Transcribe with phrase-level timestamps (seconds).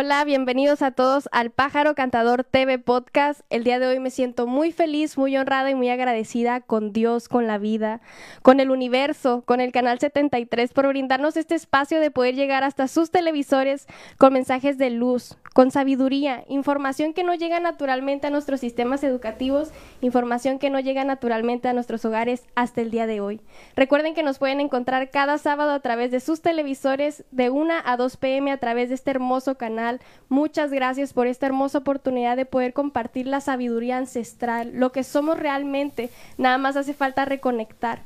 [0.00, 3.40] Hola, bienvenidos a todos al Pájaro Cantador TV Podcast.
[3.50, 7.28] El día de hoy me siento muy feliz, muy honrada y muy agradecida con Dios,
[7.28, 8.00] con la vida,
[8.42, 12.86] con el universo, con el Canal 73 por brindarnos este espacio de poder llegar hasta
[12.86, 13.88] sus televisores
[14.18, 19.70] con mensajes de luz, con sabiduría, información que no llega naturalmente a nuestros sistemas educativos,
[20.00, 23.40] información que no llega naturalmente a nuestros hogares hasta el día de hoy.
[23.74, 27.96] Recuerden que nos pueden encontrar cada sábado a través de sus televisores de 1 a
[27.96, 32.46] 2 pm a través de este hermoso canal Muchas gracias por esta hermosa oportunidad de
[32.46, 36.10] poder compartir la sabiduría ancestral, lo que somos realmente.
[36.36, 38.02] Nada más hace falta reconectar.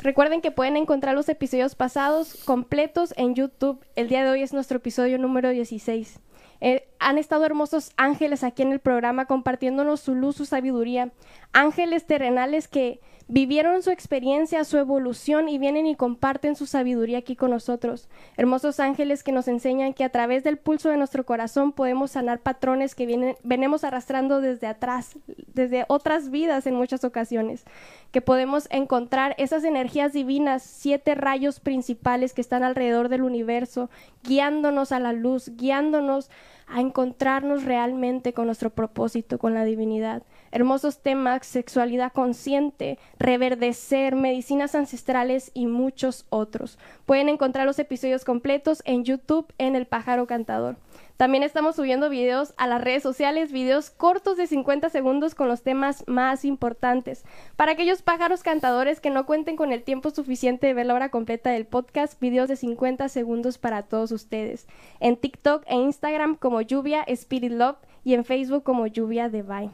[0.00, 3.84] Recuerden que pueden encontrar los episodios pasados completos en YouTube.
[3.94, 6.18] El día de hoy es nuestro episodio número 16.
[6.64, 11.10] Eh, han estado hermosos ángeles aquí en el programa compartiéndonos su luz, su sabiduría.
[11.52, 13.00] Ángeles terrenales que
[13.32, 18.10] vivieron su experiencia, su evolución y vienen y comparten su sabiduría aquí con nosotros.
[18.36, 22.40] Hermosos ángeles que nos enseñan que a través del pulso de nuestro corazón podemos sanar
[22.40, 25.16] patrones que venimos arrastrando desde atrás,
[25.54, 27.64] desde otras vidas en muchas ocasiones,
[28.10, 33.88] que podemos encontrar esas energías divinas, siete rayos principales que están alrededor del universo,
[34.24, 36.28] guiándonos a la luz, guiándonos
[36.72, 40.22] a encontrarnos realmente con nuestro propósito, con la divinidad.
[40.50, 46.78] Hermosos temas, sexualidad consciente, reverdecer, medicinas ancestrales y muchos otros.
[47.06, 50.76] Pueden encontrar los episodios completos en YouTube en El Pájaro Cantador.
[51.22, 55.62] También estamos subiendo videos a las redes sociales, videos cortos de 50 segundos con los
[55.62, 57.24] temas más importantes.
[57.54, 61.10] Para aquellos pájaros cantadores que no cuenten con el tiempo suficiente de ver la hora
[61.10, 64.66] completa del podcast, videos de 50 segundos para todos ustedes.
[64.98, 69.70] En TikTok e Instagram como Lluvia Spirit Love y en Facebook como Lluvia Divine.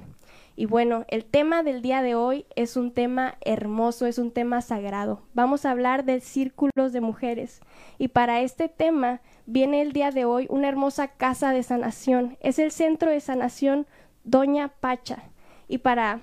[0.58, 4.60] Y bueno, el tema del día de hoy es un tema hermoso, es un tema
[4.60, 5.22] sagrado.
[5.32, 7.60] Vamos a hablar de círculos de mujeres.
[7.96, 12.38] Y para este tema viene el día de hoy una hermosa casa de sanación.
[12.40, 13.86] Es el centro de sanación
[14.24, 15.22] Doña Pacha.
[15.68, 16.22] Y para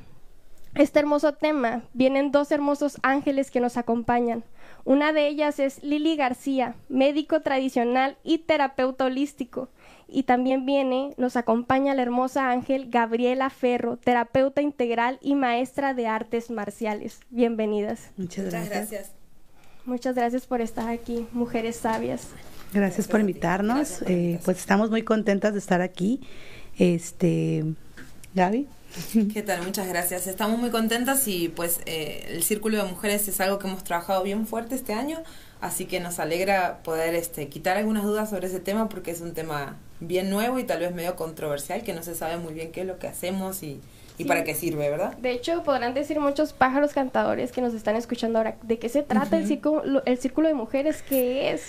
[0.73, 4.44] este hermoso tema vienen dos hermosos ángeles que nos acompañan.
[4.84, 9.69] Una de ellas es Lili García, médico tradicional y terapeuta holístico.
[10.07, 16.07] Y también viene, nos acompaña la hermosa ángel Gabriela Ferro, terapeuta integral y maestra de
[16.07, 17.19] artes marciales.
[17.29, 18.11] Bienvenidas.
[18.17, 19.11] Muchas gracias.
[19.85, 22.29] Muchas gracias por estar aquí, mujeres sabias.
[22.73, 24.01] Gracias, por invitarnos.
[24.07, 26.22] Eh, pues estamos muy contentas de estar aquí.
[26.77, 27.63] Este,
[28.33, 28.67] Gaby.
[29.33, 29.63] ¿Qué tal?
[29.63, 30.27] Muchas gracias.
[30.27, 34.23] Estamos muy contentas y pues eh, el Círculo de Mujeres es algo que hemos trabajado
[34.23, 35.22] bien fuerte este año,
[35.61, 39.33] así que nos alegra poder este, quitar algunas dudas sobre ese tema porque es un
[39.33, 42.81] tema bien nuevo y tal vez medio controversial, que no se sabe muy bien qué
[42.81, 43.79] es lo que hacemos y,
[44.17, 45.17] y para qué sirve, ¿verdad?
[45.17, 49.03] De hecho, podrán decir muchos pájaros cantadores que nos están escuchando ahora, ¿de qué se
[49.03, 51.01] trata el, círculo, el círculo de mujeres?
[51.01, 51.63] ¿Qué es?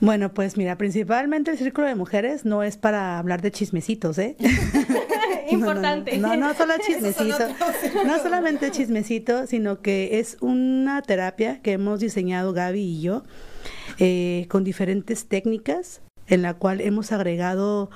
[0.00, 4.36] Bueno, pues mira, principalmente el círculo de mujeres no es para hablar de chismecitos, ¿eh?
[5.50, 6.18] Importante.
[6.18, 7.48] No, no, solo chismecito.
[8.04, 13.22] no solamente chismecito, sino que es una terapia que hemos diseñado Gaby y yo
[13.98, 17.90] eh, con diferentes técnicas en la cual hemos agregado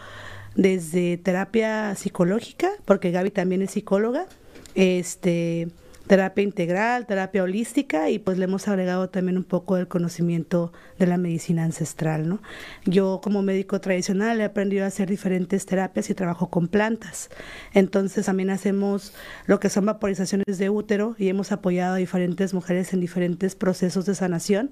[0.54, 4.26] desde terapia psicológica, porque Gaby también es psicóloga,
[4.74, 5.68] este
[6.08, 11.06] terapia integral, terapia holística y pues le hemos agregado también un poco del conocimiento de
[11.06, 12.40] la medicina ancestral, ¿no?
[12.86, 17.28] Yo como médico tradicional he aprendido a hacer diferentes terapias y trabajo con plantas.
[17.74, 19.12] Entonces también hacemos
[19.46, 24.06] lo que son vaporizaciones de útero y hemos apoyado a diferentes mujeres en diferentes procesos
[24.06, 24.70] de sanación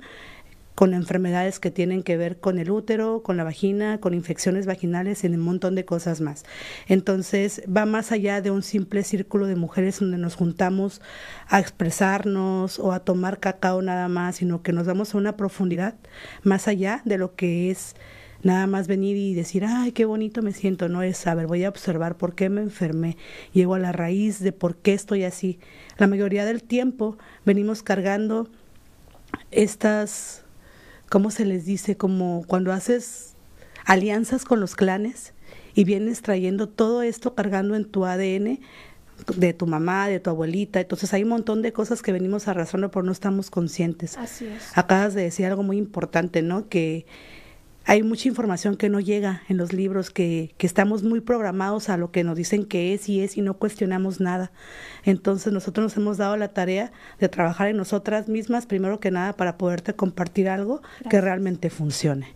[0.77, 5.25] con enfermedades que tienen que ver con el útero, con la vagina, con infecciones vaginales
[5.25, 6.45] y un montón de cosas más.
[6.87, 11.01] Entonces va más allá de un simple círculo de mujeres donde nos juntamos
[11.49, 15.95] a expresarnos o a tomar cacao nada más, sino que nos damos a una profundidad
[16.43, 17.97] más allá de lo que es
[18.43, 21.71] nada más venir y decir, ay, qué bonito me siento, no es saber, voy a
[21.71, 23.17] observar por qué me enfermé,
[23.55, 25.59] llego a la raíz de por qué estoy así.
[25.97, 28.51] La mayoría del tiempo venimos cargando
[29.51, 30.46] estas
[31.09, 31.97] ¿cómo se les dice?
[31.97, 33.35] Como cuando haces
[33.85, 35.33] alianzas con los clanes
[35.75, 38.61] y vienes trayendo todo esto cargando en tu ADN
[39.37, 40.81] de tu mamá, de tu abuelita.
[40.81, 44.17] Entonces hay un montón de cosas que venimos arrastrando pero no estamos conscientes.
[44.17, 44.77] Así es.
[44.77, 46.69] Acabas de decir algo muy importante, ¿no?
[46.69, 47.07] Que
[47.89, 51.97] hay mucha información que no llega en los libros, que, que, estamos muy programados a
[51.97, 54.51] lo que nos dicen que es y es y no cuestionamos nada.
[55.05, 56.91] Entonces nosotros nos hemos dado la tarea
[57.21, 62.35] de trabajar en nosotras mismas, primero que nada, para poderte compartir algo que realmente funcione.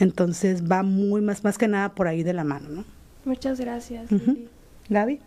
[0.00, 2.84] Entonces va muy más, más que nada por ahí de la mano, ¿no?
[3.24, 4.08] Muchas gracias.
[4.88, 5.20] Gaby.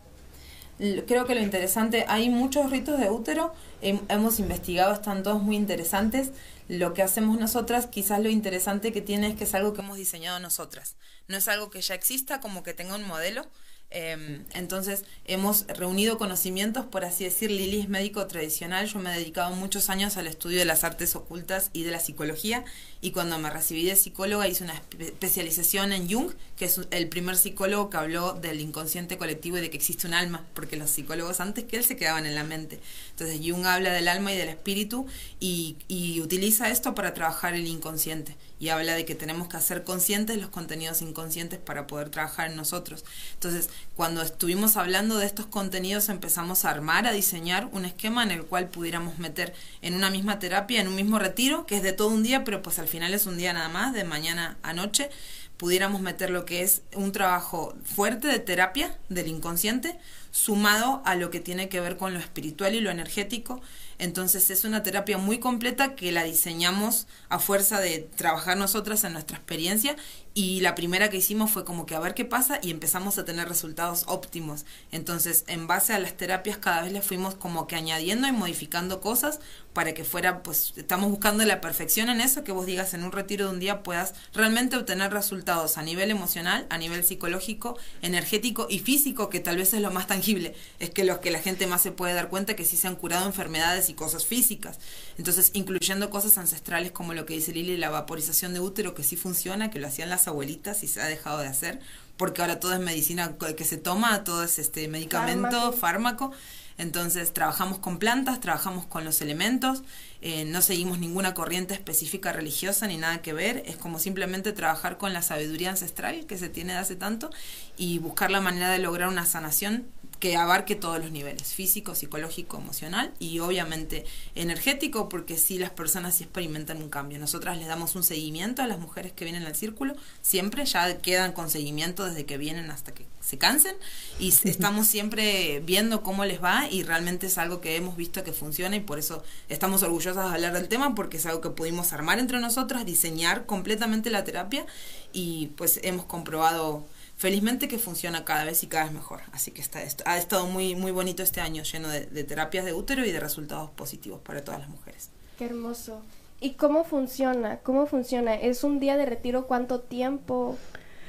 [0.78, 6.32] Creo que lo interesante, hay muchos ritos de útero, hemos investigado, están todos muy interesantes.
[6.70, 9.98] Lo que hacemos nosotras, quizás lo interesante que tiene es que es algo que hemos
[9.98, 10.96] diseñado nosotras.
[11.28, 13.46] No es algo que ya exista, como que tenga un modelo,
[13.96, 19.20] Em, entonces hemos reunido conocimientos, por así decir, Lili es médico tradicional, yo me he
[19.20, 22.66] dedicado muchos años al estudio de las artes ocultas y de la psicología
[23.02, 27.38] y cuando me recibí de psicóloga hice una especialización en Jung, que es el primer
[27.38, 31.40] psicólogo que habló del inconsciente colectivo y de que existe un alma, porque los psicólogos
[31.40, 32.80] antes que él se quedaban en la mente.
[33.12, 35.06] Entonces Jung habla del alma y del espíritu
[35.40, 39.84] y, y utiliza esto para trabajar el inconsciente y habla de que tenemos que hacer
[39.84, 43.04] conscientes los contenidos inconscientes para poder trabajar en nosotros.
[43.34, 48.32] Entonces, cuando estuvimos hablando de estos contenidos empezamos a armar, a diseñar un esquema en
[48.32, 51.92] el cual pudiéramos meter en una misma terapia, en un mismo retiro, que es de
[51.92, 54.72] todo un día, pero pues al final es un día nada más, de mañana a
[54.72, 55.10] noche,
[55.58, 60.00] pudiéramos meter lo que es un trabajo fuerte de terapia del inconsciente,
[60.32, 63.62] sumado a lo que tiene que ver con lo espiritual y lo energético,
[63.98, 69.14] entonces es una terapia muy completa que la diseñamos a fuerza de trabajar nosotras en
[69.14, 69.96] nuestra experiencia
[70.36, 73.26] y la primera que hicimos fue como que a ver qué pasa y empezamos a
[73.26, 74.66] tener resultados óptimos.
[74.92, 79.00] Entonces, en base a las terapias cada vez le fuimos como que añadiendo y modificando
[79.00, 79.40] cosas
[79.74, 83.12] para que fuera, pues estamos buscando la perfección en eso, que vos digas en un
[83.12, 88.68] retiro de un día puedas realmente obtener resultados a nivel emocional, a nivel psicológico, energético
[88.70, 91.68] y físico, que tal vez es lo más tangible, es que lo que la gente
[91.68, 94.80] más se puede dar cuenta que sí se han curado enfermedades y cosas físicas.
[95.18, 99.16] Entonces, incluyendo cosas ancestrales como lo que dice Lili, la vaporización de útero, que sí
[99.16, 101.80] funciona, que lo hacían las abuelitas y se ha dejado de hacer,
[102.18, 106.32] porque ahora todo es medicina que se toma, todo es este medicamento, fármaco.
[106.78, 109.84] Entonces trabajamos con plantas, trabajamos con los elementos,
[110.22, 114.98] eh, no seguimos ninguna corriente específica religiosa ni nada que ver, es como simplemente trabajar
[114.98, 117.30] con la sabiduría ancestral que se tiene de hace tanto
[117.78, 119.86] y buscar la manera de lograr una sanación
[120.24, 124.06] que abarque todos los niveles, físico, psicológico, emocional y obviamente
[124.36, 127.20] energético, porque si las personas sí experimentan un cambio.
[127.20, 131.34] Nosotras les damos un seguimiento a las mujeres que vienen al círculo, siempre ya quedan
[131.34, 133.76] con seguimiento desde que vienen hasta que se cansen
[134.18, 138.32] y estamos siempre viendo cómo les va y realmente es algo que hemos visto que
[138.32, 141.92] funciona y por eso estamos orgullosas de hablar del tema porque es algo que pudimos
[141.92, 144.66] armar entre nosotras, diseñar completamente la terapia
[145.12, 149.22] y pues hemos comprobado felizmente que funciona cada vez y cada vez mejor.
[149.32, 153.06] Así que está, ha estado muy, muy bonito este año, lleno de, terapias de útero
[153.06, 155.10] y de resultados positivos para todas las mujeres.
[155.38, 156.02] Qué hermoso.
[156.40, 157.60] ¿Y cómo funciona?
[157.60, 158.36] ¿Cómo funciona?
[158.36, 159.48] ¿Es un día de retiro?
[159.48, 160.58] ¿Cuánto tiempo?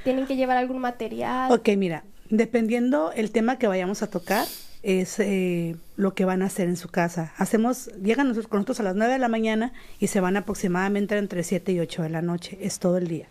[0.05, 1.51] ¿Tienen que llevar algún material?
[1.51, 4.47] Ok, mira, dependiendo el tema que vayamos a tocar,
[4.85, 7.33] es eh, lo que van a hacer en su casa.
[7.39, 11.17] Hacemos, llegan nosotros, con nosotros a las 9 de la mañana y se van aproximadamente
[11.17, 12.59] entre 7 y 8 de la noche.
[12.61, 13.27] Es todo el día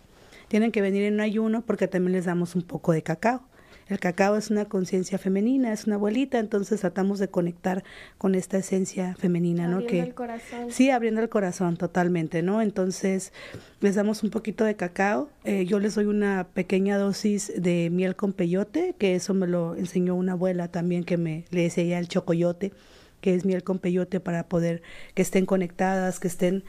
[0.53, 3.41] tienen que venir en ayuno porque también les damos un poco de cacao.
[3.88, 7.83] El cacao es una conciencia femenina, es una abuelita, entonces tratamos de conectar
[8.19, 9.83] con esta esencia femenina, ¿no?
[9.88, 10.69] Que el corazón.
[10.69, 12.61] Sí, abriendo el corazón totalmente, ¿no?
[12.61, 13.33] Entonces
[13.79, 15.27] les damos un poquito de cacao.
[15.44, 19.75] Eh, yo les doy una pequeña dosis de miel con peyote, que eso me lo
[19.75, 22.73] enseñó una abuela también que me le decía el chocoyote,
[23.21, 24.83] que es miel con peyote para poder
[25.15, 26.63] que estén conectadas, que estén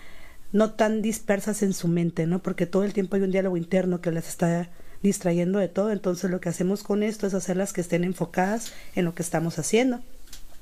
[0.54, 2.40] no tan dispersas en su mente, ¿no?
[2.40, 4.70] Porque todo el tiempo hay un diálogo interno que las está
[5.02, 5.90] distrayendo de todo.
[5.90, 9.58] Entonces lo que hacemos con esto es hacerlas que estén enfocadas en lo que estamos
[9.58, 10.00] haciendo.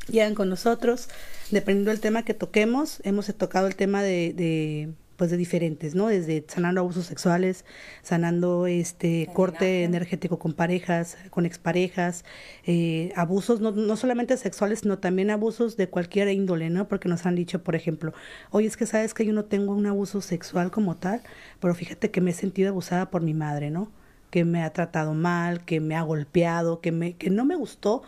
[0.09, 1.11] Llegan con nosotros,
[1.51, 6.09] dependiendo del tema que toquemos, hemos tocado el tema de, de pues de diferentes, ¿no?
[6.09, 7.65] Desde sanando abusos sexuales,
[8.03, 12.25] sanando este corte energético con parejas, con exparejas,
[12.67, 16.89] eh, abusos no, no solamente sexuales, sino también abusos de cualquier índole, ¿no?
[16.89, 18.13] Porque nos han dicho, por ejemplo,
[18.51, 21.23] oye, es que sabes que yo no tengo un abuso sexual como tal,
[21.61, 23.93] pero fíjate que me he sentido abusada por mi madre, ¿no?
[24.33, 28.03] Que me ha tratado mal, que me ha golpeado, que, me, que no me gustó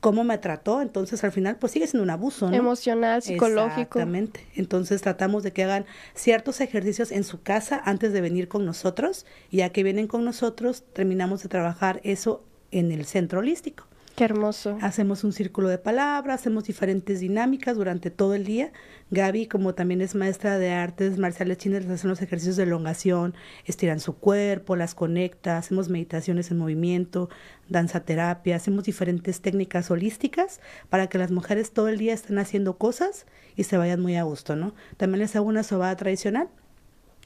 [0.00, 2.56] cómo me trató, entonces al final pues sigue siendo un abuso, ¿no?
[2.56, 3.80] Emocional, psicológico.
[3.80, 4.46] Exactamente.
[4.56, 9.26] Entonces tratamos de que hagan ciertos ejercicios en su casa antes de venir con nosotros,
[9.50, 13.86] y ya que vienen con nosotros, terminamos de trabajar eso en el centro holístico.
[14.16, 14.76] Qué hermoso.
[14.82, 18.70] Hacemos un círculo de palabras, hacemos diferentes dinámicas durante todo el día.
[19.10, 23.34] Gaby, como también es maestra de artes marciales chinas, les hacen los ejercicios de elongación,
[23.64, 27.30] estiran su cuerpo, las conecta, hacemos meditaciones en movimiento,
[27.68, 32.76] danza terapia, hacemos diferentes técnicas holísticas para que las mujeres todo el día estén haciendo
[32.76, 33.26] cosas
[33.56, 34.74] y se vayan muy a gusto, ¿no?
[34.98, 36.48] También les hago una sobada tradicional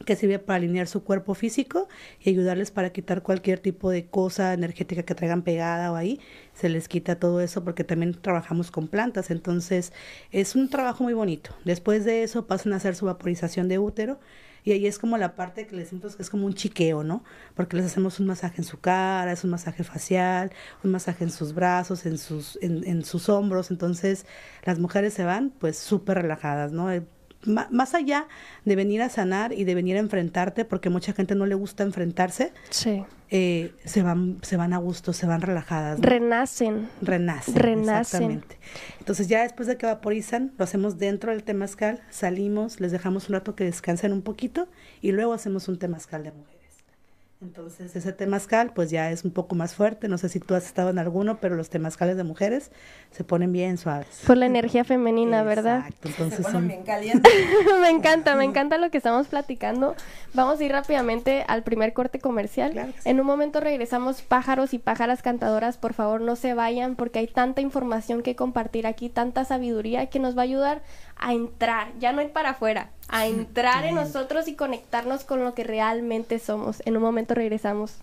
[0.05, 1.89] que sirve para alinear su cuerpo físico
[2.21, 6.21] y ayudarles para quitar cualquier tipo de cosa energética que traigan pegada o ahí,
[6.53, 9.93] se les quita todo eso porque también trabajamos con plantas, entonces
[10.33, 11.51] es un trabajo muy bonito.
[11.65, 14.19] Después de eso pasan a hacer su vaporización de útero
[14.67, 17.23] Y ahí es como la parte que les decimos que es como un chiqueo, ¿no?
[17.55, 21.31] Porque les hacemos un masaje en su cara, es un masaje facial, un masaje en
[21.31, 23.71] sus brazos, en sus, en, en sus hombros.
[23.71, 24.25] Entonces,
[24.65, 26.89] las mujeres se van pues súper relajadas, ¿no?
[27.47, 28.27] Más allá
[28.65, 31.83] de venir a sanar y de venir a enfrentarte, porque mucha gente no le gusta
[31.83, 33.05] enfrentarse, sí.
[33.31, 35.99] Eh, se van se van a gusto, se van relajadas.
[36.01, 36.89] Renacen.
[37.03, 37.55] Renacen.
[37.55, 38.01] Renacen.
[38.01, 38.59] Exactamente.
[39.01, 43.35] Entonces ya después de que vaporizan, lo hacemos dentro del temazcal, salimos, les dejamos un
[43.35, 44.69] rato que descansen un poquito
[45.01, 46.54] y luego hacemos un temazcal de mujer.
[47.45, 50.65] Entonces ese temazcal pues ya es un poco más fuerte, no sé si tú has
[50.65, 52.71] estado en alguno, pero los temazcales de mujeres
[53.11, 54.23] se ponen bien suaves.
[54.27, 55.81] Por la energía femenina, ¿verdad?
[55.81, 56.69] Exacto, entonces se son...
[56.69, 57.31] bien calientes.
[57.83, 59.95] me encanta, me encanta lo que estamos platicando.
[60.33, 62.73] Vamos a ir rápidamente al primer corte comercial.
[62.73, 63.11] Claro sí.
[63.11, 67.27] En un momento regresamos pájaros y pájaras cantadoras, por favor no se vayan porque hay
[67.27, 70.83] tanta información que compartir aquí, tanta sabiduría que nos va a ayudar
[71.17, 75.55] a entrar, ya no ir para afuera, a entrar en nosotros y conectarnos con lo
[75.55, 76.83] que realmente somos.
[76.85, 77.97] En un momento regresamos.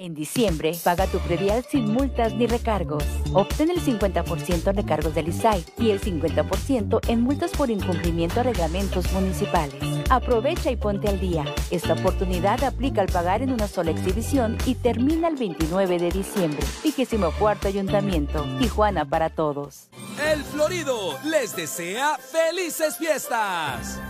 [0.00, 3.04] En diciembre, paga tu predial sin multas ni recargos.
[3.34, 8.44] Obtén el 50% en recargos del ISAI y el 50% en multas por incumplimiento a
[8.44, 9.74] reglamentos municipales.
[10.08, 11.44] Aprovecha y ponte al día.
[11.70, 16.66] Esta oportunidad aplica al pagar en una sola exhibición y termina el 29 de diciembre.
[16.82, 18.46] Vigésimo cuarto Ayuntamiento.
[18.58, 19.90] Tijuana para todos.
[20.32, 24.00] El Florido les desea felices fiestas.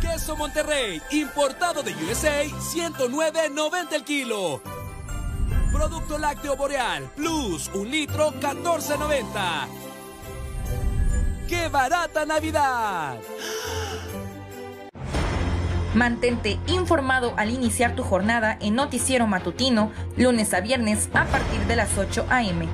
[0.00, 4.60] Queso Monterrey, importado de USA, 109.90 el kilo.
[5.72, 9.66] Producto lácteo boreal, plus un litro, 14.90.
[11.48, 13.18] ¡Qué barata Navidad!
[15.94, 21.76] Mantente informado al iniciar tu jornada en Noticiero Matutino, lunes a viernes a partir de
[21.76, 22.68] las 8 a.m.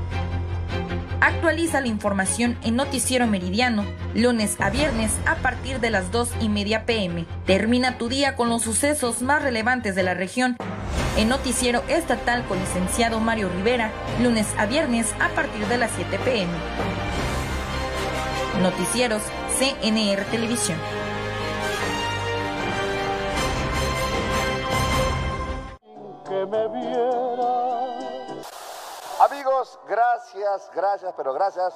[1.21, 3.85] Actualiza la información en Noticiero Meridiano,
[4.15, 7.25] lunes a viernes a partir de las 2 y media pm.
[7.47, 10.57] Termina tu día con los sucesos más relevantes de la región.
[11.17, 16.19] En Noticiero Estatal con licenciado Mario Rivera, lunes a viernes a partir de las 7
[16.19, 16.53] pm.
[18.61, 19.23] Noticieros
[19.59, 20.79] CNR Televisión.
[26.25, 27.55] que me viera.
[29.25, 31.73] Amigos, gracias, gracias, pero gracias.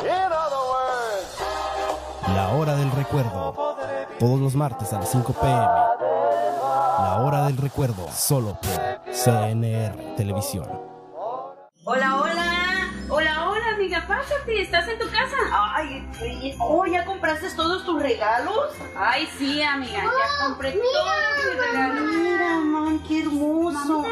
[0.00, 1.38] In other words,
[2.34, 3.54] La hora del recuerdo.
[4.18, 5.66] Todos los martes a las 5 pm.
[7.14, 8.10] La hora del recuerdo.
[8.10, 10.68] Solo por CNR Televisión.
[11.84, 12.92] Hola, hola.
[13.08, 14.04] Hola, hola, amiga.
[14.04, 14.60] Pásate.
[14.60, 15.36] ¿Estás en tu casa?
[15.52, 16.08] Ay,
[16.58, 18.70] oh, ¿ya compraste todos tus regalos?
[18.96, 20.02] Ay, sí, amiga.
[20.02, 22.02] Ya compré todos mis regalos.
[22.16, 24.04] Mira, man, qué hermoso.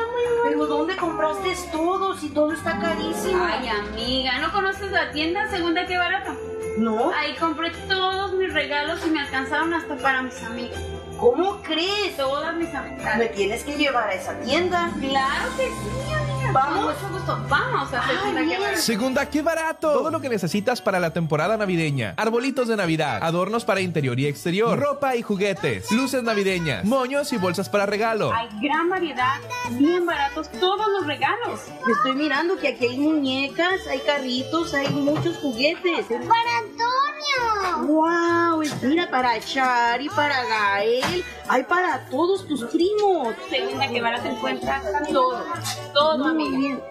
[0.45, 2.21] Pero ¿dónde compraste todos?
[2.21, 3.45] Si todo está carísimo.
[3.45, 6.37] Ay, amiga, ¿no conoces la tienda Segunda Qué Barato?
[6.79, 7.13] ¿No?
[7.13, 10.81] Ahí compré todos mis regalos y me alcanzaron hasta para mis amigas.
[11.23, 12.17] ¿Cómo crees?
[12.17, 13.33] Todas mis Me amistades.
[13.37, 14.91] tienes que llevar a esa tienda.
[14.99, 16.51] Claro que sí, amiga.
[16.53, 16.95] ¿Vamos?
[16.97, 17.47] Con mucho gusto.
[17.49, 18.61] Vamos a Segunda Qué bien.
[18.61, 18.81] Barato.
[18.83, 19.93] Segunda, qué barato.
[19.93, 22.15] Todo lo que necesitas para la temporada navideña.
[22.17, 27.37] Arbolitos de Navidad, adornos para interior y exterior, ropa y juguetes, luces navideñas, moños y
[27.37, 28.33] bolsas para regalo.
[28.35, 29.37] Hay gran variedad,
[29.71, 31.61] bien baratos todos los regalos.
[31.89, 36.07] Estoy mirando que aquí hay muñecas, hay carritos, hay muchos juguetes.
[36.09, 37.87] ¡Para Antonio!
[37.87, 38.63] ¡Wow!
[38.83, 41.12] Mira, para Chari, para Gael,
[41.49, 43.35] hay para todos tus primos.
[43.51, 45.45] Segunda Qué Barato encuentra todo.
[45.93, 46.59] Todo, Muy amiga.
[46.59, 46.83] bien.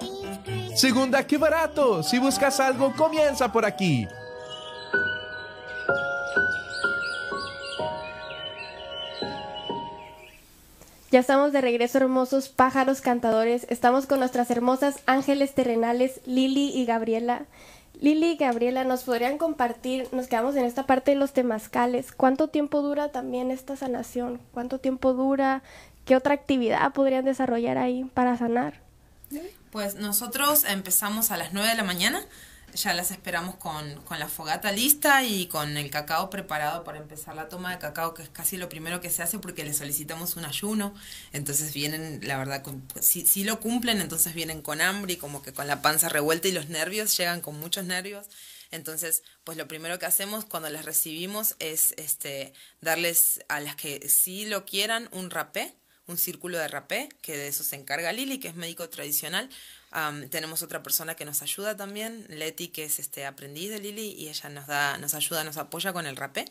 [0.75, 2.01] Segunda, qué barato.
[2.03, 4.07] Si buscas algo, comienza por aquí.
[11.11, 13.67] Ya estamos de regreso, hermosos pájaros cantadores.
[13.69, 17.43] Estamos con nuestras hermosas ángeles terrenales, Lili y Gabriela.
[18.01, 20.07] Lili y Gabriela, ¿nos podrían compartir?
[20.11, 22.11] Nos quedamos en esta parte de los temazcales.
[22.11, 24.41] ¿Cuánto tiempo dura también esta sanación?
[24.53, 25.61] ¿Cuánto tiempo dura?
[26.03, 28.81] ¿Qué otra actividad podrían desarrollar ahí para sanar?
[29.69, 32.25] Pues nosotros empezamos a las 9 de la mañana,
[32.73, 37.35] ya las esperamos con, con la fogata lista y con el cacao preparado para empezar
[37.35, 40.35] la toma de cacao, que es casi lo primero que se hace porque le solicitamos
[40.35, 40.93] un ayuno.
[41.33, 45.41] Entonces vienen, la verdad, con- si, si lo cumplen, entonces vienen con hambre y como
[45.43, 48.27] que con la panza revuelta y los nervios, llegan con muchos nervios.
[48.71, 54.07] Entonces, pues lo primero que hacemos cuando las recibimos es este darles a las que
[54.09, 55.75] sí lo quieran un rapé,
[56.07, 59.49] un círculo de rapé, que de eso se encarga Lili, que es médico tradicional.
[60.29, 64.29] Tenemos otra persona que nos ayuda también, Leti, que es este aprendiz de Lili, y
[64.29, 66.45] ella nos da, nos ayuda, nos apoya con el rapé.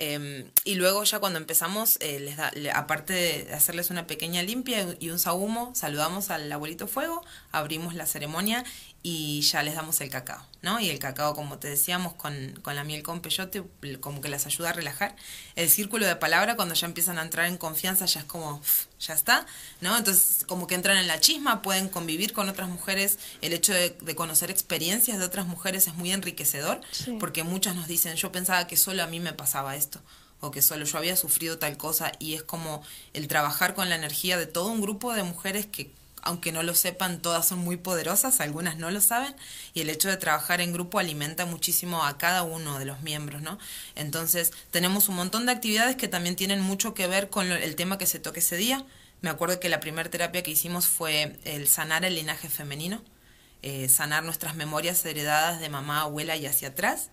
[0.00, 4.96] Em, y luego ya cuando empezamos, eh, les da, aparte de hacerles una pequeña limpia
[5.00, 8.64] y un sahumo, saludamos al abuelito fuego, abrimos la ceremonia
[9.02, 10.78] y ya les damos el cacao, ¿no?
[10.78, 13.64] Y el cacao, como te decíamos, con, con la miel con peyote,
[14.00, 15.16] como que las ayuda a relajar.
[15.56, 18.62] El círculo de palabra, cuando ya empiezan a entrar en confianza, ya es como,
[19.00, 19.46] ya está,
[19.80, 19.96] ¿no?
[19.96, 23.18] Entonces, como que entran en la chisma, pueden convivir con otras mujeres.
[23.40, 26.80] El hecho de, conocer experiencias de otras mujeres es muy enriquecedor,
[27.20, 30.00] porque muchas nos dicen, yo pensaba que solo a mí me pasaba esto
[30.40, 33.96] o que solo yo había sufrido tal cosa y es como el trabajar con la
[33.96, 35.90] energía de todo un grupo de mujeres que
[36.22, 39.34] aunque no lo sepan, todas son muy poderosas, algunas no lo saben,
[39.74, 43.42] y el hecho de trabajar en grupo alimenta muchísimo a cada uno de los miembros,
[43.42, 43.58] ¿no?
[43.94, 47.98] Entonces, tenemos un montón de actividades que también tienen mucho que ver con el tema
[47.98, 48.84] que se toque ese día.
[49.20, 53.02] Me acuerdo que la primera terapia que hicimos fue el sanar el linaje femenino,
[53.62, 57.10] eh, sanar nuestras memorias heredadas de mamá, abuela y hacia atrás.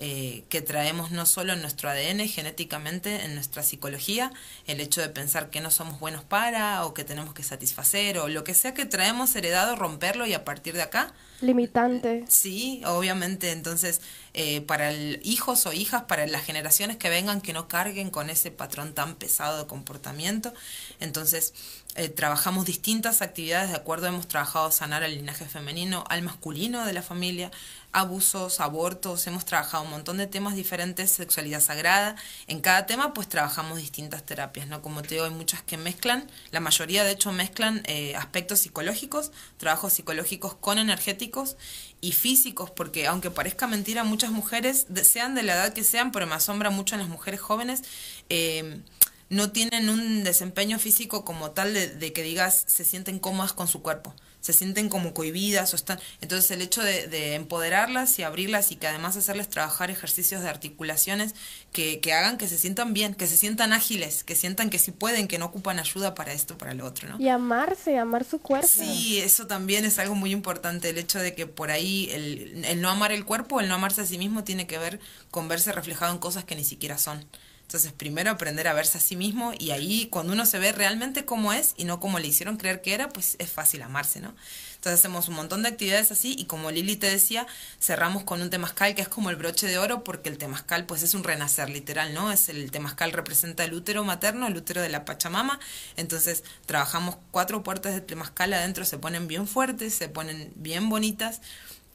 [0.00, 4.30] Eh, que traemos no solo en nuestro ADN, genéticamente, en nuestra psicología,
[4.68, 8.28] el hecho de pensar que no somos buenos para o que tenemos que satisfacer o
[8.28, 11.12] lo que sea que traemos heredado, romperlo y a partir de acá.
[11.40, 12.24] Limitante.
[12.28, 13.50] Sí, obviamente.
[13.50, 14.00] Entonces,
[14.34, 18.30] eh, para el, hijos o hijas, para las generaciones que vengan, que no carguen con
[18.30, 20.52] ese patrón tan pesado de comportamiento.
[21.00, 21.54] Entonces,
[21.98, 26.92] eh, trabajamos distintas actividades, de acuerdo, hemos trabajado sanar el linaje femenino, al masculino de
[26.92, 27.50] la familia,
[27.90, 32.14] abusos, abortos, hemos trabajado un montón de temas diferentes, sexualidad sagrada.
[32.46, 34.80] En cada tema pues trabajamos distintas terapias, ¿no?
[34.80, 39.32] Como te digo, hay muchas que mezclan, la mayoría de hecho mezclan eh, aspectos psicológicos,
[39.56, 41.56] trabajos psicológicos con energéticos
[42.00, 46.28] y físicos, porque aunque parezca mentira, muchas mujeres, sean de la edad que sean, pero
[46.28, 47.82] me asombra mucho en las mujeres jóvenes,
[48.28, 48.82] eh,
[49.30, 53.82] no tienen un desempeño físico como tal de, que digas se sienten cómodas con su
[53.82, 56.00] cuerpo, se sienten como cohibidas o están.
[56.22, 61.34] Entonces el hecho de, empoderarlas y abrirlas y que además hacerles trabajar ejercicios de articulaciones
[61.72, 64.92] que, que, hagan que se sientan bien, que se sientan ágiles, que sientan que sí
[64.92, 67.20] pueden, que no ocupan ayuda para esto, para lo otro, ¿no?
[67.20, 68.68] Y amarse, amar su cuerpo.
[68.68, 72.80] Sí, eso también es algo muy importante, el hecho de que por ahí el, el
[72.80, 75.72] no amar el cuerpo, el no amarse a sí mismo tiene que ver con verse
[75.72, 77.26] reflejado en cosas que ni siquiera son.
[77.68, 81.26] Entonces, primero aprender a verse a sí mismo y ahí cuando uno se ve realmente
[81.26, 84.34] como es y no como le hicieron creer que era, pues es fácil amarse, ¿no?
[84.76, 87.46] Entonces hacemos un montón de actividades así y como Lili te decía,
[87.78, 91.02] cerramos con un temazcal que es como el broche de oro porque el temazcal pues
[91.02, 92.32] es un renacer literal, ¿no?
[92.32, 95.60] Es el temazcal representa el útero materno, el útero de la Pachamama.
[95.98, 101.42] Entonces trabajamos cuatro puertas de temazcal adentro, se ponen bien fuertes, se ponen bien bonitas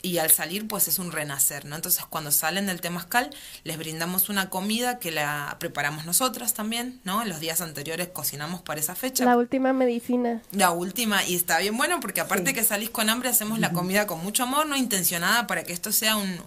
[0.03, 1.77] y al salir pues es un renacer, ¿no?
[1.77, 3.29] Entonces cuando salen del temazcal
[3.63, 7.23] les brindamos una comida que la preparamos nosotras también, ¿no?
[7.23, 9.23] En los días anteriores cocinamos para esa fecha.
[9.23, 10.41] La última medicina.
[10.51, 14.05] La última y está bien bueno porque aparte que salís con hambre hacemos la comida
[14.05, 16.37] con mucho amor, no intencionada para que esto sea un,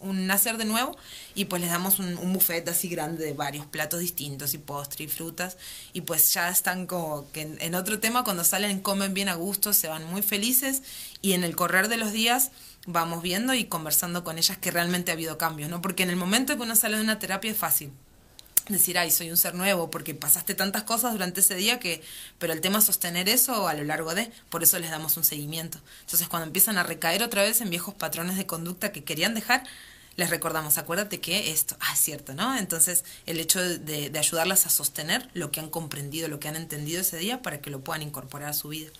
[0.00, 0.94] un, nacer de nuevo
[1.34, 5.06] y pues les damos un, un, buffet así grande de varios platos distintos y postre
[5.06, 5.56] y frutas
[5.94, 9.34] y pues ya están como que en, en otro tema cuando salen comen bien a
[9.34, 10.82] gusto, se van muy felices
[11.22, 12.50] y en el correr de los días
[12.90, 15.82] vamos viendo y conversando con ellas que realmente ha habido cambios, ¿no?
[15.82, 17.92] Porque en el momento que uno sale de una terapia es fácil
[18.66, 22.02] decir, ay, soy un ser nuevo, porque pasaste tantas cosas durante ese día que,
[22.38, 25.24] pero el tema es sostener eso a lo largo de, por eso les damos un
[25.24, 25.78] seguimiento.
[26.00, 29.64] Entonces, cuando empiezan a recaer otra vez en viejos patrones de conducta que querían dejar,
[30.16, 32.56] les recordamos, acuérdate que esto, ah, es cierto, ¿no?
[32.56, 36.56] Entonces, el hecho de, de ayudarlas a sostener lo que han comprendido, lo que han
[36.56, 38.90] entendido ese día, para que lo puedan incorporar a su vida.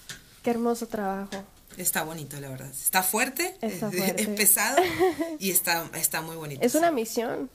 [0.43, 1.45] Qué hermoso trabajo.
[1.79, 2.71] Está bonito, la verdad.
[2.71, 4.79] Está fuerte, es pesado
[5.39, 6.61] y está, está muy bonito.
[6.65, 7.49] Es una misión.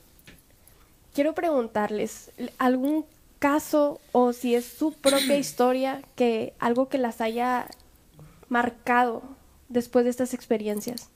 [1.13, 3.05] Quiero preguntarles, ¿algún
[3.37, 7.67] caso o si es su propia historia que algo que las haya
[8.47, 9.21] marcado
[9.67, 11.09] después de estas experiencias?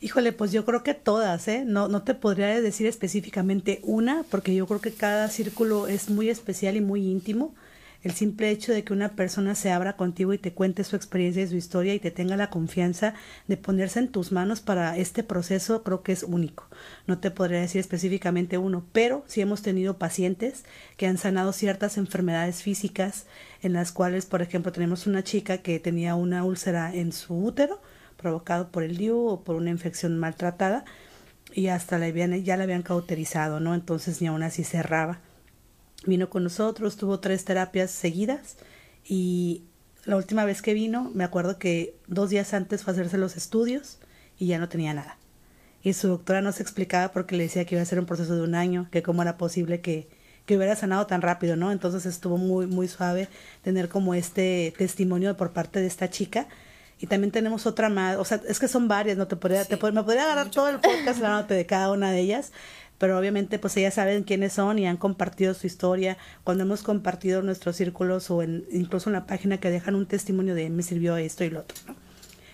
[0.00, 1.62] Híjole, pues yo creo que todas, ¿eh?
[1.64, 6.28] No, no te podría decir específicamente una, porque yo creo que cada círculo es muy
[6.28, 7.54] especial y muy íntimo
[8.02, 11.42] el simple hecho de que una persona se abra contigo y te cuente su experiencia
[11.42, 13.14] y su historia y te tenga la confianza
[13.48, 16.68] de ponerse en tus manos para este proceso, creo que es único.
[17.06, 20.64] No te podría decir específicamente uno, pero sí hemos tenido pacientes
[20.96, 23.26] que han sanado ciertas enfermedades físicas
[23.62, 27.80] en las cuales, por ejemplo, tenemos una chica que tenía una úlcera en su útero
[28.16, 30.84] provocado por el DIU o por una infección maltratada
[31.52, 33.74] y hasta la habían, ya la habían cauterizado, ¿no?
[33.74, 35.20] Entonces ni aún así cerraba
[36.04, 38.56] Vino con nosotros, tuvo tres terapias seguidas
[39.04, 39.64] y
[40.04, 43.36] la última vez que vino, me acuerdo que dos días antes fue a hacerse los
[43.36, 43.98] estudios
[44.38, 45.18] y ya no tenía nada.
[45.82, 48.34] Y su doctora no se explicaba porque le decía que iba a ser un proceso
[48.36, 50.08] de un año, que cómo era posible que,
[50.46, 51.72] que hubiera sanado tan rápido, ¿no?
[51.72, 53.28] Entonces estuvo muy, muy suave
[53.62, 56.46] tener como este testimonio por parte de esta chica.
[56.98, 59.76] Y también tenemos otra más, o sea, es que son varias, no te podría, te,
[59.76, 62.52] me podría agarrar todo el podcast hablándote de cada una de ellas,
[62.98, 66.16] pero obviamente pues ellas saben quiénes son y han compartido su historia.
[66.44, 70.54] Cuando hemos compartido nuestros círculos o en, incluso en la página que dejan un testimonio
[70.54, 71.76] de me sirvió esto y lo otro.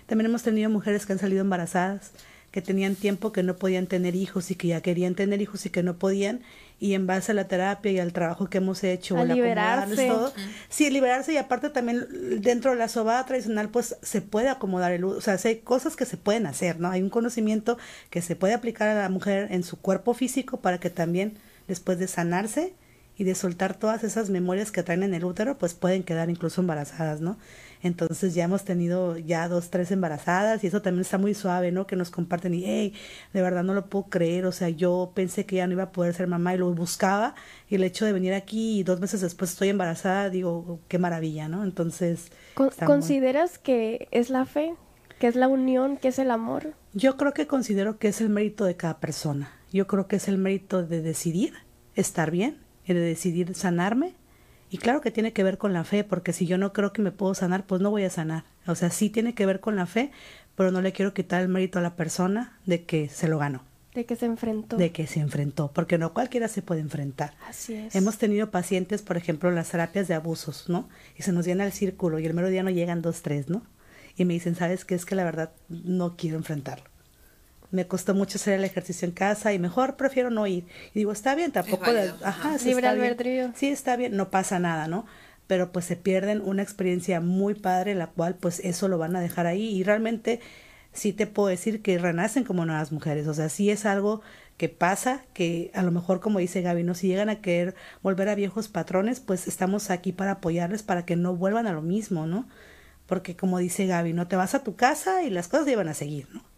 [0.07, 2.13] También hemos tenido mujeres que han salido embarazadas,
[2.53, 5.71] que tenían tiempo que no podían tener hijos y que ya querían tener hijos y
[5.71, 6.43] que no podían
[6.79, 10.07] y en base a la terapia y al trabajo que hemos hecho, a liberarse.
[10.07, 10.33] todo,
[10.69, 12.07] sí, liberarse y aparte también
[12.41, 16.05] dentro de la sobada tradicional pues se puede acomodar el, o sea, hay cosas que
[16.05, 16.91] se pueden hacer, ¿no?
[16.91, 17.79] Hay un conocimiento
[18.11, 21.39] que se puede aplicar a la mujer en su cuerpo físico para que también
[21.69, 22.75] después de sanarse
[23.17, 26.61] y de soltar todas esas memorias que traen en el útero, pues pueden quedar incluso
[26.61, 27.39] embarazadas, ¿no?
[27.83, 31.87] Entonces ya hemos tenido ya dos, tres embarazadas y eso también está muy suave, ¿no?
[31.87, 32.95] Que nos comparten y, hey,
[33.33, 35.93] de verdad no lo puedo creer, o sea, yo pensé que ya no iba a
[35.93, 37.35] poder ser mamá y lo buscaba
[37.69, 41.49] y el hecho de venir aquí y dos meses después estoy embarazada, digo, qué maravilla,
[41.49, 41.65] ¿no?
[41.65, 42.31] Entonces...
[42.55, 44.75] ¿Consideras que es la fe?
[45.19, 45.97] ¿Que es la unión?
[45.97, 46.75] ¿Que es el amor?
[46.95, 49.51] Yo creo que considero que es el mérito de cada persona.
[49.73, 51.55] Yo creo que es el mérito de decidir
[51.95, 54.15] estar bien y de decidir sanarme
[54.73, 57.03] y claro que tiene que ver con la fe, porque si yo no creo que
[57.03, 58.45] me puedo sanar, pues no voy a sanar.
[58.67, 60.11] O sea, sí tiene que ver con la fe,
[60.57, 63.65] pero no le quiero quitar el mérito a la persona de que se lo ganó.
[63.93, 64.79] De que se enfrentó.
[64.79, 67.35] De que se enfrentó, porque no cualquiera se puede enfrentar.
[67.47, 67.95] Así es.
[67.95, 70.89] Hemos tenido pacientes, por ejemplo, en las terapias de abusos, ¿no?
[71.19, 73.61] Y se nos llena el círculo y el mero día no llegan dos, tres, ¿no?
[74.17, 74.95] Y me dicen, ¿sabes qué?
[74.95, 76.92] Es que la verdad no quiero enfrentarlo
[77.73, 80.67] me costó mucho hacer el ejercicio en casa y mejor prefiero no ir.
[80.95, 81.87] Y digo, está bien, tampoco...
[82.23, 83.53] ajá, sí, Libre albedrío.
[83.57, 85.07] Sí, está bien, no pasa nada, ¿no?
[85.47, 89.21] Pero pues se pierden una experiencia muy padre, la cual pues eso lo van a
[89.21, 90.41] dejar ahí y realmente
[90.93, 94.21] sí te puedo decir que renacen como nuevas mujeres, o sea, sí es algo
[94.59, 96.95] que pasa, que a lo mejor como dice Gaby, ¿no?
[96.95, 101.17] si llegan a querer volver a viejos patrones, pues estamos aquí para apoyarles para que
[101.17, 102.47] no vuelvan a lo mismo, ¿no?
[103.07, 105.95] Porque como dice Gaby, no te vas a tu casa y las cosas llevan a
[105.95, 106.52] seguir, ¿no?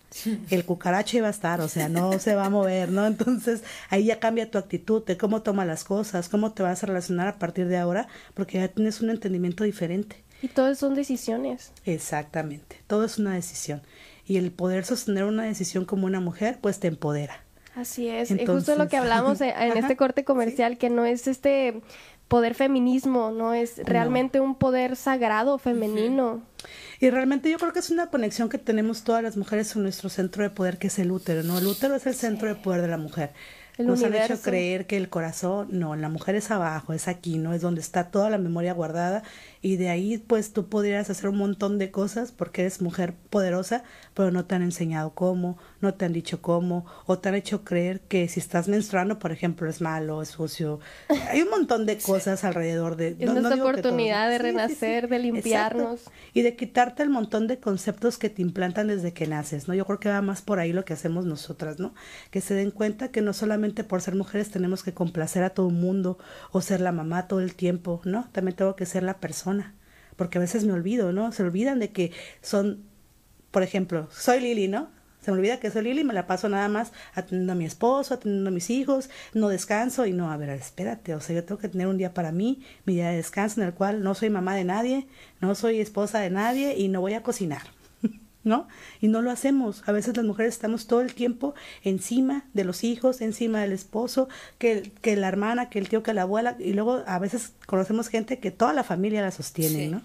[0.50, 3.06] El cucaracho iba a estar, o sea, no se va a mover, ¿no?
[3.06, 6.86] Entonces ahí ya cambia tu actitud de cómo toma las cosas, cómo te vas a
[6.86, 10.22] relacionar a partir de ahora, porque ya tienes un entendimiento diferente.
[10.42, 11.72] Y todo son decisiones.
[11.84, 13.82] Exactamente, todo es una decisión.
[14.26, 17.44] Y el poder sostener una decisión como una mujer, pues te empodera.
[17.74, 21.82] Así es, y justo lo que hablamos en, este corte comercial, que no es este
[22.34, 26.42] poder feminismo, no es realmente un poder sagrado femenino.
[26.98, 30.08] Y realmente yo creo que es una conexión que tenemos todas las mujeres en nuestro
[30.08, 31.56] centro de poder, que es el útero, ¿no?
[31.58, 33.30] El útero es el centro de poder de la mujer.
[33.78, 37.54] Nos han hecho creer que el corazón, no, la mujer es abajo, es aquí, ¿no?
[37.54, 39.24] Es donde está toda la memoria guardada
[39.62, 43.82] y de ahí pues tú podrías hacer un montón de cosas porque eres mujer poderosa,
[44.12, 47.64] pero no te han enseñado cómo, no te han dicho cómo, o te han hecho
[47.64, 50.78] creer que si estás menstruando, por ejemplo, es malo, es sucio.
[51.30, 53.16] Hay un montón de cosas alrededor de...
[53.18, 56.02] Es nuestra oportunidad de renacer, de limpiarnos.
[56.32, 59.74] Y de quitarte el montón de conceptos que te implantan desde que naces, ¿no?
[59.74, 61.94] Yo creo que va más por ahí lo que hacemos nosotras, ¿no?
[62.30, 65.68] Que se den cuenta que no solamente por ser mujeres tenemos que complacer a todo
[65.68, 66.18] el mundo
[66.52, 68.28] o ser la mamá todo el tiempo, ¿no?
[68.32, 69.74] También tengo que ser la persona
[70.16, 71.32] porque a veces me olvido, ¿no?
[71.32, 72.84] Se olvidan de que son,
[73.50, 74.88] por ejemplo, soy Lili, ¿no?
[75.20, 77.64] Se me olvida que soy Lili y me la paso nada más atendiendo a mi
[77.64, 81.44] esposo, atendiendo a mis hijos, no descanso y no, a ver, espérate, o sea, yo
[81.44, 84.14] tengo que tener un día para mí, mi día de descanso en el cual no
[84.14, 85.08] soy mamá de nadie,
[85.40, 87.62] no soy esposa de nadie y no voy a cocinar.
[88.44, 88.68] ¿No?
[89.00, 89.82] Y no lo hacemos.
[89.86, 94.28] A veces las mujeres estamos todo el tiempo encima de los hijos, encima del esposo,
[94.58, 98.08] que, que la hermana, que el tío, que la abuela, y luego a veces conocemos
[98.08, 100.02] gente que toda la familia la sostiene, ¿no?